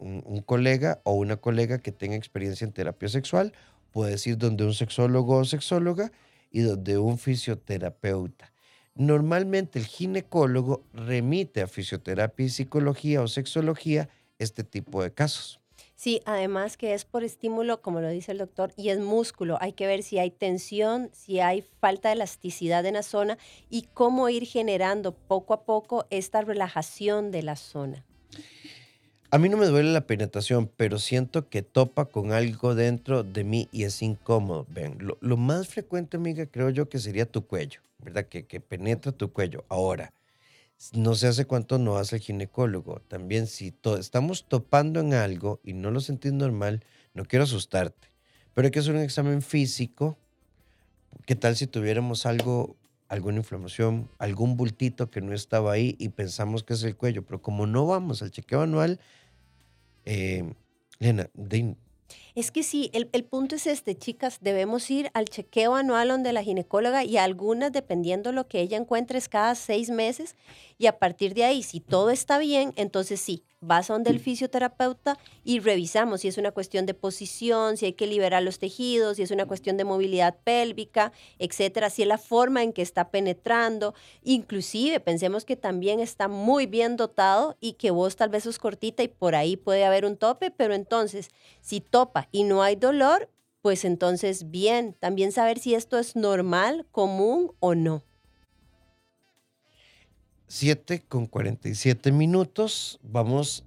colega 0.47 1.01
o 1.05 1.13
una 1.13 1.37
colega 1.37 1.79
que 1.79 1.93
tenga 1.93 2.17
experiencia 2.17 2.65
en 2.65 2.73
terapia 2.73 3.09
sexual. 3.09 3.53
Puedes 3.93 4.27
ir 4.27 4.37
donde 4.37 4.65
un 4.65 4.75
sexólogo 4.75 5.37
o 5.37 5.45
sexóloga 5.45 6.11
y 6.51 6.63
donde 6.63 6.99
un 6.99 7.19
fisioterapeuta. 7.19 8.53
Normalmente 8.95 9.79
el 9.79 9.85
ginecólogo 9.85 10.83
remite 10.93 11.63
a 11.63 11.69
fisioterapia 11.69 12.47
y 12.47 12.49
psicología 12.49 13.23
o 13.23 13.29
sexología 13.29 14.09
este 14.39 14.65
tipo 14.65 15.03
de 15.03 15.13
casos. 15.13 15.61
Sí, 15.97 16.21
además 16.27 16.77
que 16.77 16.93
es 16.93 17.07
por 17.07 17.25
estímulo, 17.25 17.81
como 17.81 18.03
lo 18.03 18.11
dice 18.11 18.33
el 18.33 18.39
doctor, 18.39 18.71
y 18.77 18.91
es 18.91 19.01
músculo. 19.01 19.57
Hay 19.63 19.73
que 19.73 19.87
ver 19.87 20.03
si 20.03 20.19
hay 20.19 20.31
tensión, 20.31 21.09
si 21.15 21.41
hay 21.41 21.65
falta 21.81 22.11
de 22.11 22.17
elasticidad 22.17 22.85
en 22.85 22.95
la 22.95 23.03
zona 23.03 23.39
y 23.71 23.89
cómo 23.95 24.29
ir 24.29 24.45
generando 24.45 25.13
poco 25.13 25.55
a 25.55 25.65
poco 25.65 26.07
esta 26.11 26.43
relajación 26.43 27.31
de 27.31 27.43
la 27.43 27.57
zona. 27.57 28.05
A 29.31 29.39
mí 29.39 29.49
no 29.49 29.57
me 29.57 29.67
duele 29.67 29.91
la 29.91 30.07
penetración, 30.07 30.71
pero 30.77 30.99
siento 30.99 31.49
que 31.49 31.63
topa 31.63 32.05
con 32.05 32.33
algo 32.33 32.75
dentro 32.75 33.23
de 33.23 33.45
mí 33.45 33.69
y 33.73 33.85
es 33.85 34.03
incómodo. 34.03 34.67
Ven, 34.69 34.99
lo, 35.01 35.17
lo 35.23 35.39
más 35.39 35.67
frecuente, 35.67 36.19
amiga, 36.19 36.45
creo 36.45 36.69
yo 36.69 36.91
que 36.91 36.99
sería 36.99 37.25
tu 37.25 37.47
cuello, 37.47 37.81
¿verdad? 37.99 38.27
Que, 38.27 38.45
que 38.47 38.61
penetra 38.61 39.13
tu 39.13 39.33
cuello. 39.33 39.65
Ahora, 39.69 40.13
no 40.93 41.15
sé 41.15 41.27
hace 41.29 41.47
cuánto 41.47 41.79
no 41.79 41.97
hace 41.97 42.17
el 42.17 42.23
ginecólogo. 42.23 43.01
También 43.09 43.47
si 43.47 43.75
estamos 43.99 44.47
topando 44.49 45.01
en 45.01 45.15
algo 45.15 45.61
y 45.65 45.73
no 45.73 45.91
lo 45.91 46.01
sentís 46.01 46.33
normal, 46.33 46.85
no 47.15 47.25
quiero 47.25 47.45
asustarte, 47.45 48.09
pero 48.55 48.67
hay 48.67 48.71
que 48.73 48.81
hacer 48.81 48.95
un 48.95 49.01
examen 49.01 49.43
físico. 49.43 50.19
¿Qué 51.27 51.35
tal 51.35 51.57
si 51.57 51.67
tuviéramos 51.67 52.27
algo, 52.27 52.77
alguna 53.09 53.39
inflamación, 53.39 54.09
algún 54.19 54.57
bultito 54.57 55.11
que 55.11 55.21
no 55.21 55.33
estaba 55.33 55.73
ahí 55.73 55.97
y 55.99 56.11
pensamos 56.11 56.63
que 56.63 56.75
es 56.75 56.83
el 56.83 56.97
cuello? 56.97 57.25
Pero 57.25 57.43
como 57.43 57.67
no 57.67 57.87
vamos 57.87 58.23
al 58.23 58.31
chequeo 58.31 58.63
anual, 58.63 59.01
eh, 60.05 60.55
Lena, 60.99 61.29
de- 61.35 61.77
Es 62.35 62.51
que 62.51 62.63
sí, 62.63 62.91
el, 62.93 63.09
el 63.13 63.25
punto 63.25 63.57
es 63.57 63.67
este, 63.67 63.97
chicas, 63.97 64.39
debemos 64.41 64.91
ir 64.91 65.11
al 65.15 65.27
chequeo 65.27 65.75
anual 65.75 66.09
donde 66.09 66.33
la 66.33 66.43
ginecóloga 66.43 67.05
y 67.05 67.17
algunas, 67.17 67.73
dependiendo 67.73 68.33
lo 68.33 68.47
que 68.47 68.61
ella 68.61 68.77
encuentre, 68.77 69.19
es 69.19 69.29
cada 69.29 69.55
seis 69.55 69.91
meses 69.91 70.37
y 70.79 70.87
a 70.87 70.99
partir 70.99 71.35
de 71.35 71.45
ahí, 71.45 71.63
si 71.63 71.81
todo 71.81 72.11
está 72.11 72.39
bien, 72.39 72.73
entonces 72.77 73.21
sí, 73.21 73.43
vas 73.67 73.91
a 73.91 73.95
donde 73.95 74.11
el 74.11 74.21
fisioterapeuta 74.21 75.19
y 75.45 75.61
revisamos 75.61 76.21
si 76.21 76.29
es 76.29 76.39
una 76.39 76.53
cuestión 76.53 76.87
de 76.87 76.95
posición, 76.95 77.77
si 77.77 77.87
hay 77.87 77.93
que 77.93 78.07
liberar 78.07 78.43
los 78.43 78.59
tejidos, 78.59 79.17
si 79.17 79.23
es 79.23 79.31
una 79.31 79.47
cuestión 79.47 79.77
de 79.77 79.85
movilidad 79.85 80.37
pélvica, 80.45 81.13
etcétera, 81.39 81.91
si 81.91 82.03
es 82.03 82.09
la 82.09 82.19
forma 82.19 82.63
en 82.63 82.73
que 82.73 82.83
está 82.83 83.11
penetrando, 83.11 83.95
inclusive 84.23 85.01
pensemos 85.01 85.45
que 85.45 85.57
también 85.57 86.01
está 86.01 86.29
muy 86.29 86.67
bien 86.67 86.97
dotado 86.97 87.57
y 87.61 87.75
que 87.75 87.91
vos 87.91 88.17
tal 88.17 88.29
vez 88.29 88.45
sos 88.45 88.59
cortita 88.59 89.03
y 89.03 89.09
por 89.09 89.35
ahí 89.35 89.57
puede 89.57 89.85
haber 89.85 90.05
un 90.05 90.17
tope, 90.17 90.51
pero 90.51 90.75
entonces 90.75 91.31
si 91.61 91.81
topa 91.81 92.29
y 92.33 92.45
no 92.45 92.63
hay 92.63 92.77
dolor, 92.77 93.29
pues 93.63 93.85
entonces 93.85 94.51
bien, 94.51 94.95
también 95.01 95.33
saber 95.33 95.59
si 95.59 95.75
esto 95.75 95.99
es 95.99 96.15
normal, 96.15 96.87
común 96.93 97.53
o 97.59 97.75
no. 97.75 98.05
7 100.49 101.05
con 101.09 101.27
47 101.27 102.13
minutos. 102.13 102.99
Vamos 103.03 103.65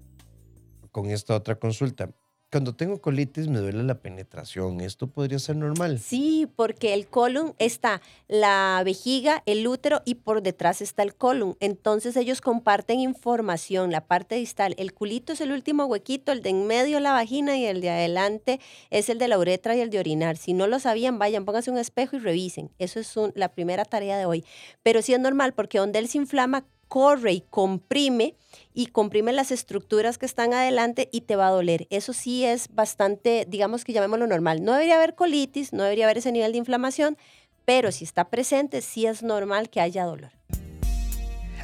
con 0.92 1.10
esta 1.10 1.36
otra 1.36 1.56
consulta. 1.60 2.12
Cuando 2.52 2.74
tengo 2.74 3.00
colitis 3.00 3.48
me 3.48 3.60
duele 3.60 3.84
la 3.84 4.00
penetración. 4.00 4.82
¿Esto 4.82 5.06
podría 5.06 5.38
ser 5.38 5.56
normal? 5.56 6.00
Sí, 6.00 6.48
porque 6.56 6.96
el 6.96 7.06
colon 7.06 7.54
está 7.60 8.02
la 8.28 8.82
vejiga, 8.84 9.44
el 9.46 9.68
útero 9.68 10.02
y 10.04 10.16
por 10.16 10.42
detrás 10.42 10.82
está 10.82 11.04
el 11.04 11.14
colon. 11.14 11.58
Entonces 11.60 12.16
ellos 12.16 12.42
comparten 12.42 13.02
información, 13.02 13.92
la 13.92 14.08
parte 14.08 14.34
distal. 14.34 14.74
El 14.80 14.94
culito 14.96 15.34
es 15.34 15.42
el 15.42 15.52
último 15.52 15.86
huequito, 15.86 16.32
el 16.32 16.42
de 16.42 16.50
en 16.50 16.66
medio 16.66 17.00
la 17.00 17.12
vagina 17.12 17.56
y 17.56 17.66
el 17.66 17.82
de 17.82 17.92
adelante 17.92 18.60
es 18.90 19.10
el 19.10 19.20
de 19.20 19.28
la 19.28 19.38
uretra 19.38 19.76
y 19.76 19.82
el 19.82 19.92
de 19.92 20.00
orinar. 20.00 20.36
Si 20.36 20.54
no 20.54 20.66
lo 20.66 20.80
sabían, 20.80 21.20
vayan, 21.20 21.46
pónganse 21.46 21.70
un 21.70 21.78
espejo 21.78 22.16
y 22.16 22.20
revisen. 22.20 22.72
Eso 22.80 23.00
es 23.00 23.16
un- 23.16 23.32
la 23.36 23.50
primera 23.50 23.86
tarea 23.86 24.18
de 24.18 24.26
hoy. 24.26 24.44
Pero 24.82 25.04
sí 25.04 25.14
es 25.14 25.20
normal 25.20 25.54
porque 25.54 25.78
donde 25.78 26.00
él 26.00 26.08
se 26.08 26.18
inflama, 26.18 26.66
corre 26.90 27.32
y 27.32 27.42
comprime 27.50 28.36
y 28.74 28.88
comprime 28.88 29.32
las 29.32 29.52
estructuras 29.52 30.18
que 30.18 30.26
están 30.26 30.54
adelante 30.54 31.08
y 31.14 31.22
te 31.22 31.38
va 31.38 31.48
a 31.48 31.52
doler. 31.52 31.88
Eso 31.90 32.12
sí 32.12 32.44
es 32.44 32.68
bastante, 32.74 33.46
digamos 33.48 33.86
que 33.86 33.94
llamémoslo 33.94 34.28
normal. 34.28 34.66
No 34.66 34.74
debería 34.74 34.98
haber 34.98 35.16
colitis, 35.16 35.72
no 35.72 35.84
debería 35.84 36.06
haber 36.06 36.18
ese 36.18 36.34
nivel 36.34 36.52
de 36.52 36.58
inflamación, 36.58 37.18
pero 37.64 37.94
si 37.94 38.04
está 38.04 38.30
presente, 38.30 38.82
sí 38.82 39.06
es 39.06 39.24
normal 39.24 39.70
que 39.70 39.80
haya 39.80 40.04
dolor. 40.04 40.32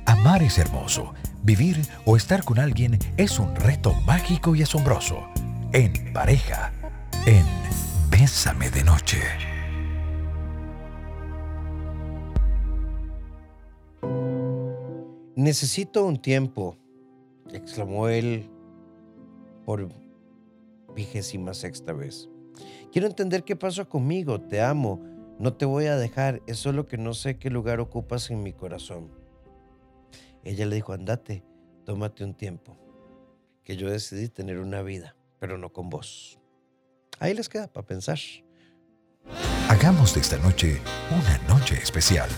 Amar 0.06 0.44
es 0.44 0.58
hermoso. 0.58 1.14
Vivir 1.44 1.78
o 2.06 2.16
estar 2.16 2.44
con 2.44 2.60
alguien 2.60 2.98
es 3.18 3.40
un 3.40 3.56
reto 3.56 3.94
mágico 4.06 4.56
y 4.56 4.62
asombroso. 4.64 5.28
En 5.74 6.14
pareja, 6.14 6.72
en 7.26 7.46
Bésame 8.10 8.70
de 8.70 8.84
Noche. 8.84 9.55
Necesito 15.36 16.06
un 16.06 16.18
tiempo, 16.18 16.78
exclamó 17.52 18.08
él 18.08 18.50
por 19.66 19.90
vigésima 20.96 21.54
sexta 21.54 21.92
vez. 21.92 22.30
Quiero 22.92 23.08
entender 23.08 23.44
qué 23.44 23.58
pasó 23.58 23.90
conmigo, 23.90 24.40
te 24.40 24.62
amo, 24.62 25.02
no 25.38 25.54
te 25.54 25.66
voy 25.66 25.88
a 25.88 25.98
dejar, 25.98 26.42
es 26.48 26.58
solo 26.58 26.88
que 26.88 26.98
no 26.98 27.14
sé 27.14 27.38
qué 27.38 27.50
lugar 27.50 27.82
ocupas 27.82 28.32
en 28.32 28.44
mi 28.44 28.54
corazón. 28.54 29.12
Ella 30.46 30.66
le 30.66 30.76
dijo, 30.76 30.94
andate, 30.94 31.44
tómate 31.84 32.24
un 32.24 32.34
tiempo, 32.34 32.78
que 33.66 33.76
yo 33.76 33.90
decidí 33.90 34.30
tener 34.30 34.60
una 34.60 34.84
vida, 34.84 35.18
pero 35.40 35.58
no 35.58 35.74
con 35.74 35.90
vos. 35.90 36.40
Ahí 37.20 37.34
les 37.34 37.50
queda 37.50 37.68
para 37.68 37.86
pensar. 37.86 38.20
Hagamos 39.68 40.14
de 40.14 40.22
esta 40.22 40.38
noche 40.38 40.80
una 41.12 41.38
noche 41.50 41.76
especial. 41.76 42.30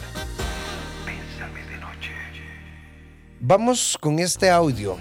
Vamos 3.40 4.00
con 4.02 4.18
este 4.18 4.50
audio. 4.50 4.98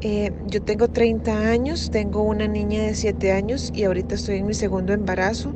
Eh, 0.00 0.32
yo 0.46 0.62
tengo 0.62 0.86
30 0.86 1.50
años, 1.50 1.90
tengo 1.90 2.22
una 2.22 2.46
niña 2.46 2.82
de 2.82 2.94
7 2.94 3.32
años 3.32 3.72
y 3.74 3.82
ahorita 3.82 4.14
estoy 4.14 4.36
en 4.36 4.46
mi 4.46 4.54
segundo 4.54 4.92
embarazo. 4.92 5.52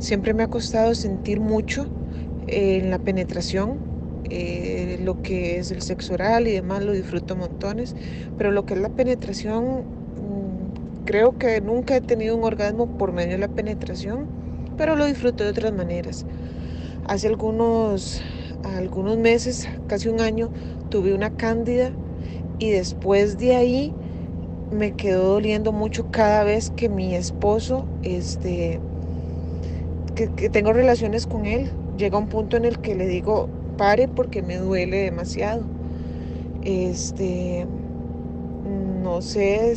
Siempre 0.00 0.34
me 0.34 0.42
ha 0.42 0.48
costado 0.48 0.94
sentir 0.94 1.40
mucho 1.40 1.86
eh, 2.46 2.80
en 2.82 2.90
la 2.90 2.98
penetración, 2.98 3.78
eh, 4.28 5.00
lo 5.02 5.22
que 5.22 5.58
es 5.58 5.70
el 5.70 5.80
sexo 5.80 6.12
oral 6.12 6.46
y 6.46 6.52
demás 6.52 6.84
lo 6.84 6.92
disfruto 6.92 7.36
montones, 7.36 7.96
pero 8.36 8.50
lo 8.50 8.66
que 8.66 8.74
es 8.74 8.80
la 8.80 8.90
penetración, 8.90 9.64
mm, 9.64 11.04
creo 11.06 11.38
que 11.38 11.62
nunca 11.62 11.96
he 11.96 12.02
tenido 12.02 12.36
un 12.36 12.44
orgasmo 12.44 12.98
por 12.98 13.12
medio 13.12 13.32
de 13.32 13.38
la 13.38 13.48
penetración, 13.48 14.26
pero 14.76 14.94
lo 14.94 15.06
disfruto 15.06 15.42
de 15.42 15.50
otras 15.50 15.72
maneras. 15.72 16.26
Hace 17.08 17.28
algunos, 17.28 18.20
algunos 18.66 19.18
meses, 19.18 19.68
casi 19.88 20.08
un 20.08 20.20
año, 20.20 20.50
tuve 20.90 21.14
una 21.14 21.30
cándida 21.36 21.92
y 22.58 22.70
después 22.70 23.38
de 23.38 23.56
ahí 23.56 23.94
me 24.70 24.96
quedó 24.96 25.34
doliendo 25.34 25.72
mucho 25.72 26.10
cada 26.10 26.44
vez 26.44 26.70
que 26.70 26.88
mi 26.88 27.14
esposo, 27.14 27.86
este, 28.02 28.80
que, 30.14 30.34
que 30.34 30.48
tengo 30.50 30.72
relaciones 30.72 31.26
con 31.26 31.46
él, 31.46 31.70
llega 31.96 32.18
un 32.18 32.28
punto 32.28 32.56
en 32.56 32.64
el 32.64 32.80
que 32.80 32.94
le 32.94 33.06
digo, 33.06 33.48
pare 33.76 34.08
porque 34.08 34.42
me 34.42 34.56
duele 34.56 34.98
demasiado. 34.98 35.64
Este, 36.62 37.66
no 38.64 39.22
sé 39.22 39.76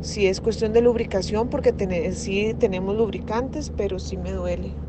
si, 0.00 0.26
es 0.26 0.40
cuestión 0.40 0.72
de 0.72 0.82
lubricación, 0.82 1.48
porque 1.48 1.74
sí 2.14 2.54
tenemos 2.58 2.96
lubricantes, 2.96 3.70
pero 3.70 3.98
sí 3.98 4.16
me 4.16 4.32
duele. 4.32 4.81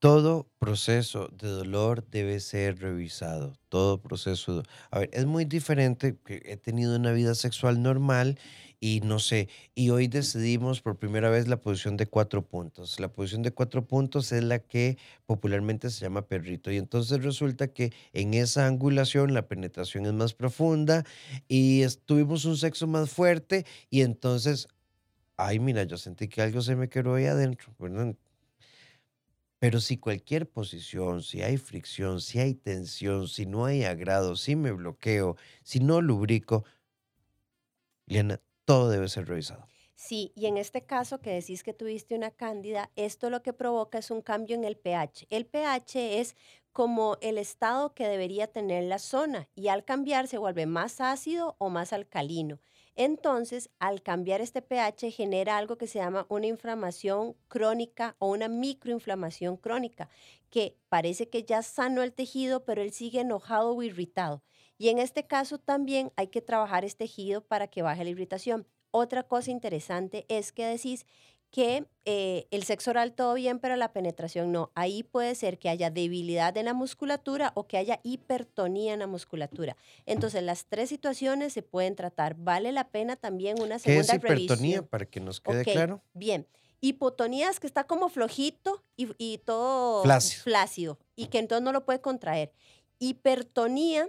Todo 0.00 0.48
proceso 0.60 1.28
de 1.32 1.48
dolor 1.48 2.06
debe 2.08 2.38
ser 2.38 2.78
revisado. 2.78 3.54
Todo 3.68 4.00
proceso. 4.00 4.62
A 4.92 5.00
ver, 5.00 5.10
es 5.12 5.26
muy 5.26 5.44
diferente 5.44 6.16
he 6.28 6.56
tenido 6.56 6.94
una 6.94 7.10
vida 7.10 7.34
sexual 7.34 7.82
normal 7.82 8.38
y 8.80 9.00
no 9.00 9.18
sé, 9.18 9.48
y 9.74 9.90
hoy 9.90 10.06
decidimos 10.06 10.80
por 10.82 10.96
primera 11.00 11.30
vez 11.30 11.48
la 11.48 11.60
posición 11.60 11.96
de 11.96 12.06
cuatro 12.06 12.46
puntos. 12.46 13.00
La 13.00 13.08
posición 13.12 13.42
de 13.42 13.50
cuatro 13.50 13.84
puntos 13.88 14.30
es 14.30 14.44
la 14.44 14.60
que 14.60 14.98
popularmente 15.26 15.90
se 15.90 16.02
llama 16.02 16.22
perrito. 16.28 16.70
Y 16.70 16.76
entonces 16.76 17.24
resulta 17.24 17.66
que 17.66 17.92
en 18.12 18.34
esa 18.34 18.68
angulación 18.68 19.34
la 19.34 19.48
penetración 19.48 20.06
es 20.06 20.12
más 20.12 20.32
profunda 20.32 21.04
y 21.48 21.84
tuvimos 22.06 22.44
un 22.44 22.56
sexo 22.56 22.86
más 22.86 23.10
fuerte 23.10 23.66
y 23.90 24.02
entonces, 24.02 24.68
ay, 25.36 25.58
mira, 25.60 25.84
yo 25.84 25.98
sentí 25.98 26.28
que 26.28 26.42
algo 26.42 26.62
se 26.62 26.76
me 26.76 26.88
quedó 26.88 27.14
ahí 27.16 27.26
adentro, 27.26 27.74
¿verdad? 27.78 28.14
Pero 29.60 29.80
si 29.80 29.98
cualquier 29.98 30.48
posición, 30.50 31.22
si 31.22 31.42
hay 31.42 31.56
fricción, 31.58 32.20
si 32.20 32.38
hay 32.38 32.54
tensión, 32.54 33.28
si 33.28 33.46
no 33.46 33.64
hay 33.66 33.84
agrado, 33.84 34.36
si 34.36 34.54
me 34.56 34.72
bloqueo, 34.72 35.36
si 35.64 35.80
no 35.80 36.00
lubrico, 36.00 36.64
Liana, 38.06 38.40
todo 38.64 38.90
debe 38.90 39.08
ser 39.08 39.28
revisado. 39.28 39.70
Sí, 39.94 40.32
y 40.36 40.46
en 40.46 40.56
este 40.56 40.86
caso 40.86 41.20
que 41.20 41.30
decís 41.30 41.62
que 41.64 41.74
tuviste 41.74 42.14
una 42.14 42.30
cándida, 42.30 42.92
esto 42.94 43.30
lo 43.30 43.42
que 43.42 43.52
provoca 43.52 43.98
es 43.98 44.10
un 44.10 44.22
cambio 44.22 44.54
en 44.54 44.64
el 44.64 44.76
pH. 44.76 45.26
El 45.30 45.46
pH 45.46 46.20
es 46.20 46.36
como 46.72 47.16
el 47.20 47.36
estado 47.36 47.94
que 47.94 48.06
debería 48.06 48.46
tener 48.46 48.84
la 48.84 49.00
zona 49.00 49.48
y 49.56 49.68
al 49.68 49.84
cambiar 49.84 50.28
se 50.28 50.38
vuelve 50.38 50.66
más 50.66 51.00
ácido 51.00 51.56
o 51.58 51.68
más 51.68 51.92
alcalino. 51.92 52.60
Entonces, 53.00 53.70
al 53.78 54.02
cambiar 54.02 54.40
este 54.40 54.60
pH 54.60 55.12
genera 55.12 55.56
algo 55.56 55.78
que 55.78 55.86
se 55.86 56.00
llama 56.00 56.26
una 56.28 56.48
inflamación 56.48 57.36
crónica 57.46 58.16
o 58.18 58.28
una 58.28 58.48
microinflamación 58.48 59.56
crónica, 59.56 60.08
que 60.50 60.76
parece 60.88 61.28
que 61.30 61.44
ya 61.44 61.62
sano 61.62 62.02
el 62.02 62.12
tejido, 62.12 62.64
pero 62.64 62.82
él 62.82 62.90
sigue 62.92 63.20
enojado 63.20 63.76
o 63.76 63.82
irritado. 63.84 64.42
Y 64.78 64.88
en 64.88 64.98
este 64.98 65.28
caso 65.28 65.58
también 65.58 66.12
hay 66.16 66.26
que 66.26 66.42
trabajar 66.42 66.84
este 66.84 67.04
tejido 67.04 67.40
para 67.46 67.68
que 67.68 67.82
baje 67.82 68.02
la 68.02 68.10
irritación. 68.10 68.66
Otra 68.90 69.22
cosa 69.22 69.52
interesante 69.52 70.26
es 70.28 70.50
que 70.50 70.66
decís 70.66 71.06
que 71.50 71.86
eh, 72.04 72.46
el 72.50 72.62
sexo 72.64 72.90
oral 72.90 73.12
todo 73.12 73.34
bien, 73.34 73.58
pero 73.58 73.76
la 73.76 73.92
penetración 73.92 74.52
no. 74.52 74.70
Ahí 74.74 75.02
puede 75.02 75.34
ser 75.34 75.58
que 75.58 75.68
haya 75.68 75.90
debilidad 75.90 76.56
en 76.56 76.66
la 76.66 76.74
musculatura 76.74 77.52
o 77.54 77.66
que 77.66 77.76
haya 77.76 78.00
hipertonía 78.02 78.92
en 78.92 79.00
la 79.00 79.06
musculatura. 79.06 79.76
Entonces, 80.06 80.42
las 80.42 80.66
tres 80.66 80.88
situaciones 80.88 81.52
se 81.52 81.62
pueden 81.62 81.96
tratar. 81.96 82.34
Vale 82.36 82.72
la 82.72 82.88
pena 82.88 83.16
también 83.16 83.60
una 83.60 83.78
segunda 83.78 84.18
¿Qué 84.18 84.26
es 84.26 84.40
hipertonía, 84.40 84.82
para 84.82 85.06
que 85.06 85.20
nos 85.20 85.40
quede 85.40 85.64
claro? 85.64 86.02
Bien. 86.14 86.46
Hipotonía 86.80 87.50
es 87.50 87.58
que 87.58 87.66
está 87.66 87.84
como 87.84 88.08
flojito 88.08 88.84
y, 88.96 89.38
todo 89.38 90.04
flácido 90.44 90.98
y 91.16 91.26
que 91.26 91.40
entonces 91.40 91.64
no 91.64 91.72
lo 91.72 91.84
puede 91.84 92.00
contraer. 92.00 92.52
Hipertonía 93.00 94.08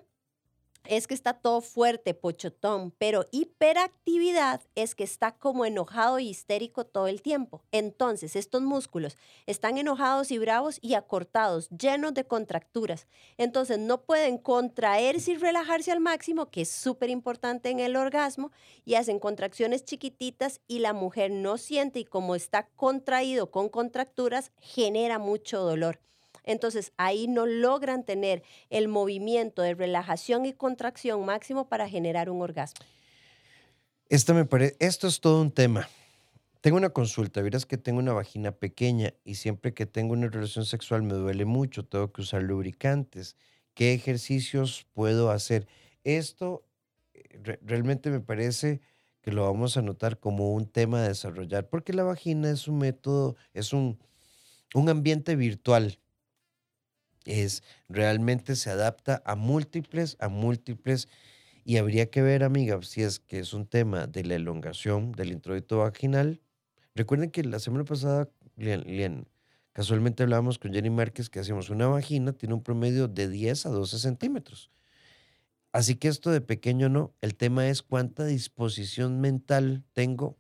es 0.86 1.08
que 1.08 1.14
está 1.14 1.34
todo 1.34 1.62
fuerte, 1.62 2.14
pochotón, 2.14 2.92
pero 2.98 3.26
hiperactividad 3.32 4.62
es 4.76 4.96
que 4.96 5.04
está 5.04 5.34
como 5.34 5.66
enojado 5.66 6.20
y 6.20 6.30
histérico 6.30 6.86
todo 6.86 7.08
el 7.08 7.22
tiempo. 7.22 7.62
Entonces, 7.72 8.36
estos 8.36 8.62
músculos 8.62 9.18
están 9.46 9.78
enojados 9.78 10.32
y 10.32 10.38
bravos 10.38 10.80
y 10.82 10.96
acortados, 10.96 11.70
llenos 11.70 12.14
de 12.14 12.26
contracturas. 12.26 13.08
Entonces, 13.38 13.78
no 13.80 14.02
pueden 14.02 14.38
contraerse 14.38 15.32
y 15.32 15.38
relajarse 15.38 15.92
al 15.92 16.00
máximo, 16.00 16.50
que 16.50 16.62
es 16.62 16.70
súper 16.70 17.10
importante 17.10 17.70
en 17.70 17.80
el 17.80 17.96
orgasmo, 17.96 18.52
y 18.86 18.96
hacen 18.96 19.20
contracciones 19.20 19.86
chiquititas 19.86 20.62
y 20.68 20.80
la 20.80 20.94
mujer 20.94 21.32
no 21.32 21.58
siente 21.58 22.00
y 22.00 22.06
como 22.06 22.36
está 22.36 22.68
contraído 22.76 23.52
con 23.52 23.70
contracturas, 23.70 24.52
genera 24.60 25.20
mucho 25.20 25.62
dolor. 25.62 26.00
Entonces 26.50 26.94
ahí 26.98 27.28
no 27.28 27.46
logran 27.46 28.04
tener 28.04 28.42
el 28.72 28.88
movimiento 28.88 29.62
de 29.62 29.76
relajación 29.76 30.48
y 30.48 30.54
contracción 30.54 31.24
máximo 31.24 31.70
para 31.70 31.88
generar 31.88 32.32
un 32.32 32.42
orgasmo. 32.42 32.84
Esto 34.10 34.34
me 34.34 34.46
parece, 34.46 34.76
esto 34.80 35.08
es 35.08 35.20
todo 35.20 35.44
un 35.44 35.52
tema. 35.52 35.88
Tengo 36.62 36.78
una 36.78 36.90
consulta, 36.90 37.44
verás 37.44 37.68
que 37.68 37.78
tengo 37.78 38.00
una 38.00 38.14
vagina 38.14 38.52
pequeña 38.52 39.14
y 39.24 39.36
siempre 39.36 39.76
que 39.76 39.86
tengo 39.86 40.14
una 40.14 40.28
relación 40.28 40.66
sexual 40.66 41.04
me 41.04 41.14
duele 41.14 41.46
mucho, 41.46 41.86
tengo 41.86 42.12
que 42.12 42.22
usar 42.22 42.42
lubricantes. 42.42 43.36
¿Qué 43.76 43.94
ejercicios 43.94 44.88
puedo 44.94 45.30
hacer? 45.30 45.68
Esto 46.04 46.64
eh, 47.14 47.60
realmente 47.62 48.10
me 48.10 48.22
parece 48.22 48.82
que 49.22 49.32
lo 49.32 49.44
vamos 49.44 49.78
a 49.78 49.84
notar 49.84 50.18
como 50.18 50.52
un 50.56 50.66
tema 50.66 51.04
a 51.04 51.08
desarrollar, 51.08 51.70
porque 51.70 51.94
la 51.94 52.04
vagina 52.04 52.50
es 52.50 52.68
un 52.68 52.80
método, 52.80 53.36
es 53.54 53.72
un, 53.72 54.00
un 54.74 54.90
ambiente 54.90 55.36
virtual 55.36 56.00
es 57.26 57.64
realmente 57.88 58.56
se 58.56 58.70
adapta 58.70 59.22
a 59.26 59.36
múltiples, 59.36 60.18
a 60.20 60.30
múltiples, 60.30 61.08
y 61.66 61.78
habría 61.78 62.10
que 62.10 62.22
ver, 62.22 62.44
amiga, 62.44 62.80
si 62.82 63.04
es 63.04 63.20
que 63.20 63.40
es 63.40 63.54
un 63.54 63.68
tema 63.68 64.08
de 64.08 64.24
la 64.24 64.36
elongación 64.36 65.12
del 65.12 65.32
introito 65.32 65.80
vaginal. 65.80 66.42
Recuerden 66.96 67.30
que 67.30 67.44
la 67.44 67.60
semana 67.60 67.84
pasada, 67.84 68.28
casualmente 69.74 70.24
hablábamos 70.24 70.58
con 70.58 70.74
Jenny 70.74 70.90
Márquez 70.90 71.30
que 71.30 71.40
hacíamos 71.40 71.70
una 71.70 71.88
vagina, 71.88 72.34
tiene 72.34 72.56
un 72.56 72.64
promedio 72.64 73.08
de 73.08 73.30
10 73.30 73.68
a 73.68 73.70
12 73.70 74.00
centímetros. 74.00 74.72
Así 75.72 75.96
que 75.96 76.08
esto 76.08 76.32
de 76.32 76.42
pequeño 76.42 76.90
no, 76.90 77.14
el 77.22 77.36
tema 77.36 77.68
es 77.68 77.84
cuánta 77.84 78.26
disposición 78.26 79.22
mental 79.22 79.84
tengo, 79.94 80.38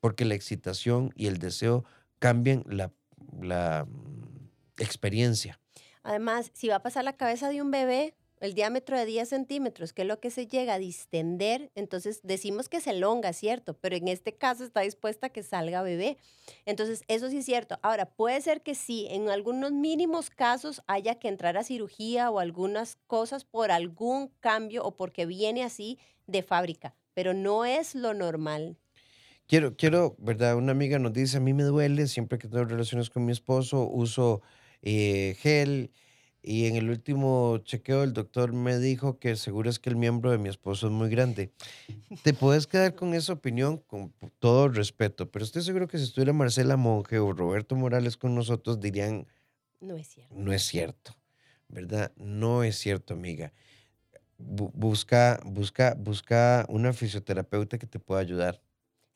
porque 0.00 0.24
la 0.24 0.34
excitación 0.34 1.12
y 1.14 1.26
el 1.26 1.38
deseo 1.38 1.84
cambian 2.18 2.64
la, 2.66 2.92
la 3.40 3.86
mm, 3.88 4.82
experiencia. 4.82 5.59
Además, 6.02 6.50
si 6.54 6.68
va 6.68 6.76
a 6.76 6.82
pasar 6.82 7.04
la 7.04 7.16
cabeza 7.16 7.48
de 7.48 7.62
un 7.62 7.70
bebé, 7.70 8.14
el 8.40 8.54
diámetro 8.54 8.98
de 8.98 9.04
10 9.04 9.28
centímetros, 9.28 9.92
que 9.92 10.02
es 10.02 10.08
lo 10.08 10.18
que 10.18 10.30
se 10.30 10.46
llega 10.46 10.74
a 10.74 10.78
distender, 10.78 11.70
entonces 11.74 12.20
decimos 12.22 12.70
que 12.70 12.80
se 12.80 12.90
elonga, 12.90 13.34
¿cierto? 13.34 13.74
Pero 13.74 13.96
en 13.96 14.08
este 14.08 14.34
caso 14.34 14.64
está 14.64 14.80
dispuesta 14.80 15.26
a 15.26 15.30
que 15.30 15.42
salga 15.42 15.82
bebé. 15.82 16.16
Entonces, 16.64 17.04
eso 17.08 17.28
sí 17.28 17.38
es 17.38 17.44
cierto. 17.44 17.78
Ahora, 17.82 18.06
puede 18.06 18.40
ser 18.40 18.62
que 18.62 18.74
sí, 18.74 19.06
en 19.10 19.28
algunos 19.28 19.72
mínimos 19.72 20.30
casos 20.30 20.82
haya 20.86 21.16
que 21.16 21.28
entrar 21.28 21.58
a 21.58 21.64
cirugía 21.64 22.30
o 22.30 22.38
algunas 22.38 22.96
cosas 23.06 23.44
por 23.44 23.70
algún 23.70 24.28
cambio 24.40 24.84
o 24.84 24.96
porque 24.96 25.26
viene 25.26 25.62
así 25.62 25.98
de 26.26 26.42
fábrica, 26.42 26.94
pero 27.12 27.34
no 27.34 27.66
es 27.66 27.94
lo 27.94 28.14
normal. 28.14 28.78
Quiero, 29.46 29.76
quiero, 29.76 30.14
¿verdad? 30.18 30.56
Una 30.56 30.72
amiga 30.72 30.98
nos 30.98 31.12
dice, 31.12 31.36
a 31.36 31.40
mí 31.40 31.52
me 31.52 31.64
duele 31.64 32.06
siempre 32.06 32.38
que 32.38 32.48
tengo 32.48 32.64
relaciones 32.64 33.10
con 33.10 33.24
mi 33.24 33.32
esposo, 33.32 33.86
uso 33.86 34.40
eh, 34.82 35.36
gel. 35.40 35.92
Y 36.42 36.66
en 36.66 36.76
el 36.76 36.88
último 36.88 37.58
chequeo 37.64 38.02
el 38.02 38.14
doctor 38.14 38.54
me 38.54 38.78
dijo 38.78 39.18
que 39.18 39.36
seguro 39.36 39.68
es 39.68 39.78
que 39.78 39.90
el 39.90 39.96
miembro 39.96 40.30
de 40.30 40.38
mi 40.38 40.48
esposo 40.48 40.86
es 40.86 40.92
muy 40.92 41.10
grande. 41.10 41.52
Te 42.22 42.32
puedes 42.32 42.66
quedar 42.66 42.94
con 42.94 43.12
esa 43.12 43.34
opinión 43.34 43.76
con 43.76 44.14
todo 44.38 44.68
respeto, 44.68 45.30
pero 45.30 45.44
estoy 45.44 45.62
seguro 45.62 45.86
que 45.86 45.98
si 45.98 46.04
estuviera 46.04 46.32
Marcela 46.32 46.78
Monge 46.78 47.18
o 47.18 47.32
Roberto 47.34 47.76
Morales 47.76 48.16
con 48.16 48.34
nosotros 48.34 48.80
dirían... 48.80 49.26
No 49.80 49.96
es 49.96 50.08
cierto. 50.08 50.34
No 50.34 50.52
es 50.52 50.62
cierto, 50.62 51.14
¿verdad? 51.68 52.12
No 52.16 52.62
es 52.64 52.76
cierto, 52.76 53.12
amiga. 53.12 53.52
busca, 54.38 55.40
busca, 55.44 55.94
busca 55.94 56.64
una 56.70 56.94
fisioterapeuta 56.94 57.76
que 57.76 57.86
te 57.86 57.98
pueda 57.98 58.22
ayudar. 58.22 58.62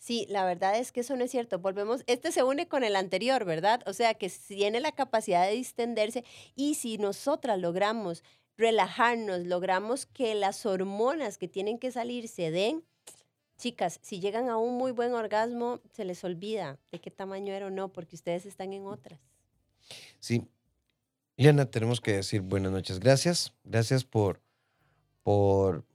Sí, 0.05 0.27
la 0.29 0.45
verdad 0.45 0.79
es 0.79 0.93
que 0.93 1.01
eso 1.01 1.17
no 1.17 1.25
es 1.25 1.31
cierto. 1.31 1.61
Volvemos, 1.61 2.03
este 2.07 2.31
se 2.31 2.43
une 2.43 2.69
con 2.69 2.85
el 2.85 2.95
anterior, 2.95 3.47
¿verdad? 3.47 3.81
O 3.87 3.95
sea, 3.95 4.13
que 4.13 4.29
tiene 4.29 4.79
la 4.81 4.93
capacidad 4.93 5.47
de 5.47 5.55
distenderse 5.55 6.27
y 6.55 6.75
si 6.75 6.99
nosotras 6.99 7.59
logramos 7.59 8.23
relajarnos, 8.59 9.47
logramos 9.47 10.05
que 10.05 10.35
las 10.35 10.67
hormonas 10.67 11.39
que 11.39 11.49
tienen 11.49 11.79
que 11.79 11.91
salir 11.91 12.29
se 12.29 12.51
den, 12.51 12.85
chicas, 13.57 13.99
si 14.03 14.21
llegan 14.21 14.51
a 14.51 14.59
un 14.59 14.77
muy 14.77 14.93
buen 14.93 15.15
orgasmo, 15.15 15.81
se 15.91 16.05
les 16.05 16.23
olvida 16.23 16.79
de 16.93 17.01
qué 17.01 17.11
tamaño 17.11 17.55
era 17.55 17.69
o 17.69 17.71
no, 17.71 17.91
porque 17.91 18.15
ustedes 18.15 18.45
están 18.45 18.75
en 18.75 18.87
otras. 18.87 19.19
Sí. 20.21 20.47
Liana, 21.39 21.71
tenemos 21.71 22.03
que 22.03 22.13
decir 22.13 22.43
buenas 22.43 22.73
noches. 22.73 23.01
Gracias. 23.01 23.55
Gracias 23.65 24.05
por, 24.05 24.43
por 25.23 25.87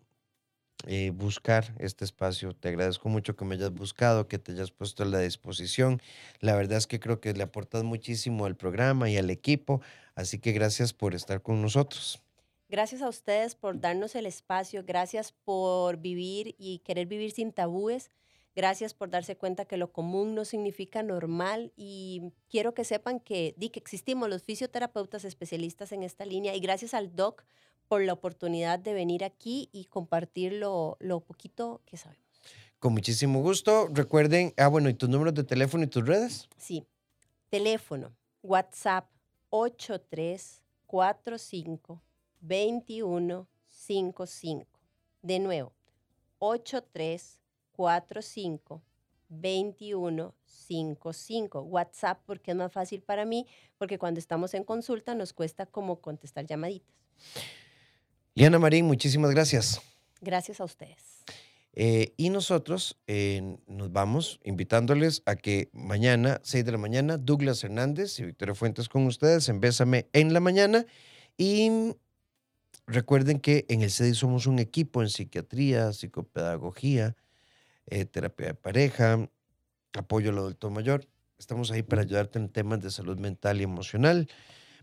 eh, 0.87 1.11
buscar 1.13 1.73
este 1.79 2.05
espacio. 2.05 2.53
Te 2.53 2.69
agradezco 2.69 3.09
mucho 3.09 3.35
que 3.35 3.45
me 3.45 3.55
hayas 3.55 3.73
buscado, 3.73 4.27
que 4.27 4.39
te 4.39 4.53
hayas 4.53 4.71
puesto 4.71 5.03
a 5.03 5.05
la 5.05 5.19
disposición. 5.19 6.01
La 6.39 6.55
verdad 6.55 6.77
es 6.77 6.87
que 6.87 6.99
creo 6.99 7.19
que 7.19 7.33
le 7.33 7.43
aportas 7.43 7.83
muchísimo 7.83 8.45
al 8.45 8.55
programa 8.55 9.09
y 9.09 9.17
al 9.17 9.29
equipo, 9.29 9.81
así 10.15 10.39
que 10.39 10.51
gracias 10.53 10.93
por 10.93 11.15
estar 11.15 11.41
con 11.41 11.61
nosotros. 11.61 12.21
Gracias 12.69 13.01
a 13.01 13.09
ustedes 13.09 13.55
por 13.55 13.81
darnos 13.81 14.15
el 14.15 14.25
espacio, 14.25 14.83
gracias 14.85 15.31
por 15.31 15.97
vivir 15.97 16.55
y 16.57 16.79
querer 16.79 17.07
vivir 17.07 17.31
sin 17.31 17.51
tabúes. 17.51 18.11
Gracias 18.55 18.93
por 18.93 19.09
darse 19.09 19.35
cuenta 19.35 19.65
que 19.65 19.77
lo 19.77 19.91
común 19.91 20.35
no 20.35 20.43
significa 20.45 21.01
normal 21.01 21.71
y 21.75 22.33
quiero 22.49 22.73
que 22.73 22.83
sepan 22.83 23.19
que, 23.19 23.53
di 23.57 23.69
que 23.69 23.79
existimos 23.79 24.29
los 24.29 24.43
fisioterapeutas 24.43 25.23
especialistas 25.23 25.91
en 25.91 26.03
esta 26.03 26.25
línea 26.25 26.55
y 26.55 26.59
gracias 26.59 26.93
al 26.93 27.15
doc 27.15 27.43
por 27.89 28.01
la 28.03 28.13
oportunidad 28.13 28.79
de 28.79 28.93
venir 28.93 29.25
aquí 29.25 29.67
y 29.73 29.83
compartir 29.85 30.53
lo, 30.53 30.95
lo 31.01 31.19
poquito 31.19 31.81
que 31.85 31.97
sabemos. 31.97 32.23
Con 32.79 32.93
muchísimo 32.93 33.41
gusto. 33.41 33.89
Recuerden, 33.91 34.53
ah, 34.55 34.69
bueno, 34.69 34.87
¿y 34.87 34.93
tus 34.93 35.09
números 35.09 35.33
de 35.33 35.43
teléfono 35.43 35.83
y 35.83 35.87
tus 35.87 36.07
redes? 36.07 36.47
Sí. 36.55 36.85
Teléfono, 37.49 38.15
WhatsApp 38.41 39.09
8345 39.49 42.01
2155. 42.39 44.65
De 45.21 45.39
nuevo, 45.39 45.73
83 46.37 47.41
45 47.73 48.81
21 49.29 50.35
55. 50.45 51.61
WhatsApp 51.61 52.21
porque 52.25 52.51
es 52.51 52.57
más 52.57 52.71
fácil 52.71 53.01
para 53.01 53.25
mí, 53.25 53.47
porque 53.77 53.97
cuando 53.97 54.19
estamos 54.19 54.53
en 54.53 54.63
consulta 54.63 55.15
nos 55.15 55.33
cuesta 55.33 55.65
como 55.65 56.01
contestar 56.01 56.45
llamaditas. 56.45 56.95
Liana 58.39 58.57
Marín, 58.57 58.85
muchísimas 58.85 59.31
gracias. 59.31 59.81
Gracias 60.21 60.61
a 60.61 60.63
ustedes. 60.63 61.25
Eh, 61.73 62.13
y 62.15 62.29
nosotros 62.29 62.97
eh, 63.05 63.57
nos 63.67 63.91
vamos 63.91 64.39
invitándoles 64.45 65.23
a 65.25 65.35
que 65.35 65.69
mañana, 65.73 66.39
6 66.43 66.63
de 66.63 66.71
la 66.71 66.77
mañana, 66.77 67.17
Douglas 67.17 67.61
Hernández 67.65 68.17
y 68.17 68.23
Victoria 68.23 68.55
Fuentes 68.55 68.87
con 68.87 69.05
ustedes 69.07 69.49
en 69.49 69.59
Bésame 69.59 70.07
en 70.13 70.31
la 70.31 70.39
mañana. 70.39 70.85
Y 71.35 71.91
recuerden 72.87 73.41
que 73.41 73.65
en 73.67 73.81
el 73.81 73.91
CEDI 73.91 74.13
somos 74.13 74.47
un 74.47 74.59
equipo 74.59 75.01
en 75.01 75.09
psiquiatría, 75.09 75.91
psicopedagogía, 75.91 77.17
eh, 77.87 78.05
terapia 78.05 78.47
de 78.47 78.53
pareja, 78.53 79.29
apoyo 79.97 80.29
al 80.29 80.37
adulto 80.37 80.69
mayor. 80.69 81.09
Estamos 81.37 81.71
ahí 81.71 81.83
para 81.83 82.03
ayudarte 82.03 82.39
en 82.39 82.47
temas 82.47 82.79
de 82.79 82.89
salud 82.89 83.19
mental 83.19 83.59
y 83.59 83.63
emocional. 83.63 84.29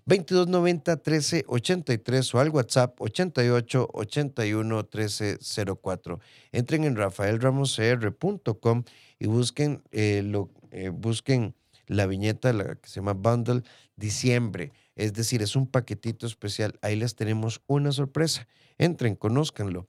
2290 0.07 1.03
1383 1.05 2.35
o 2.35 2.39
al 2.39 2.51
WhatsApp 2.51 3.01
88 3.01 3.89
81 3.93 4.77
1304. 4.77 6.21
Entren 6.53 6.85
en 6.85 6.97
rafaelramoscr.com 6.97 8.85
y 9.19 9.27
busquen, 9.27 9.83
eh, 9.91 10.23
lo, 10.25 10.51
eh, 10.71 10.91
busquen 10.91 11.57
la 11.89 12.07
viñeta 12.07 12.53
la 12.53 12.77
que 12.77 12.89
se 12.89 13.01
llama 13.01 13.15
Bundle 13.15 13.63
Diciembre. 13.97 14.71
Es 14.95 15.13
decir, 15.13 15.43
es 15.43 15.57
un 15.57 15.67
paquetito 15.67 16.27
especial. 16.27 16.79
Ahí 16.83 16.95
les 16.95 17.17
tenemos 17.17 17.63
una 17.67 17.91
sorpresa. 17.91 18.47
Entren, 18.79 19.17
conózcanlo. 19.17 19.89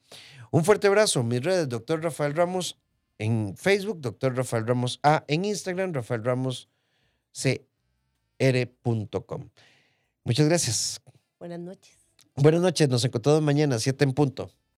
Un 0.50 0.66
fuerte 0.66 0.88
abrazo. 0.88 1.22
Mis 1.24 1.44
redes, 1.44 1.70
doctor 1.70 2.02
Rafael 2.02 2.34
Ramos, 2.34 2.80
en 3.20 3.56
Facebook, 3.56 4.02
doctor 4.02 4.36
Rafael 4.36 4.66
Ramos 4.66 5.00
A, 5.04 5.24
en 5.28 5.46
Instagram, 5.46 5.94
Rafael 5.94 6.24
Ramos 6.24 6.70
CR.com. 7.34 9.50
Muchas 10.28 10.46
gracias. 10.50 11.02
Buenas 11.40 11.62
noches. 11.62 11.96
Buenas 12.36 12.60
noches, 12.60 12.90
nos 12.90 13.06
encontramos 13.06 13.42
mañana, 13.42 13.80
7 13.80 14.04
en 14.04 14.12
punto. 14.12 14.52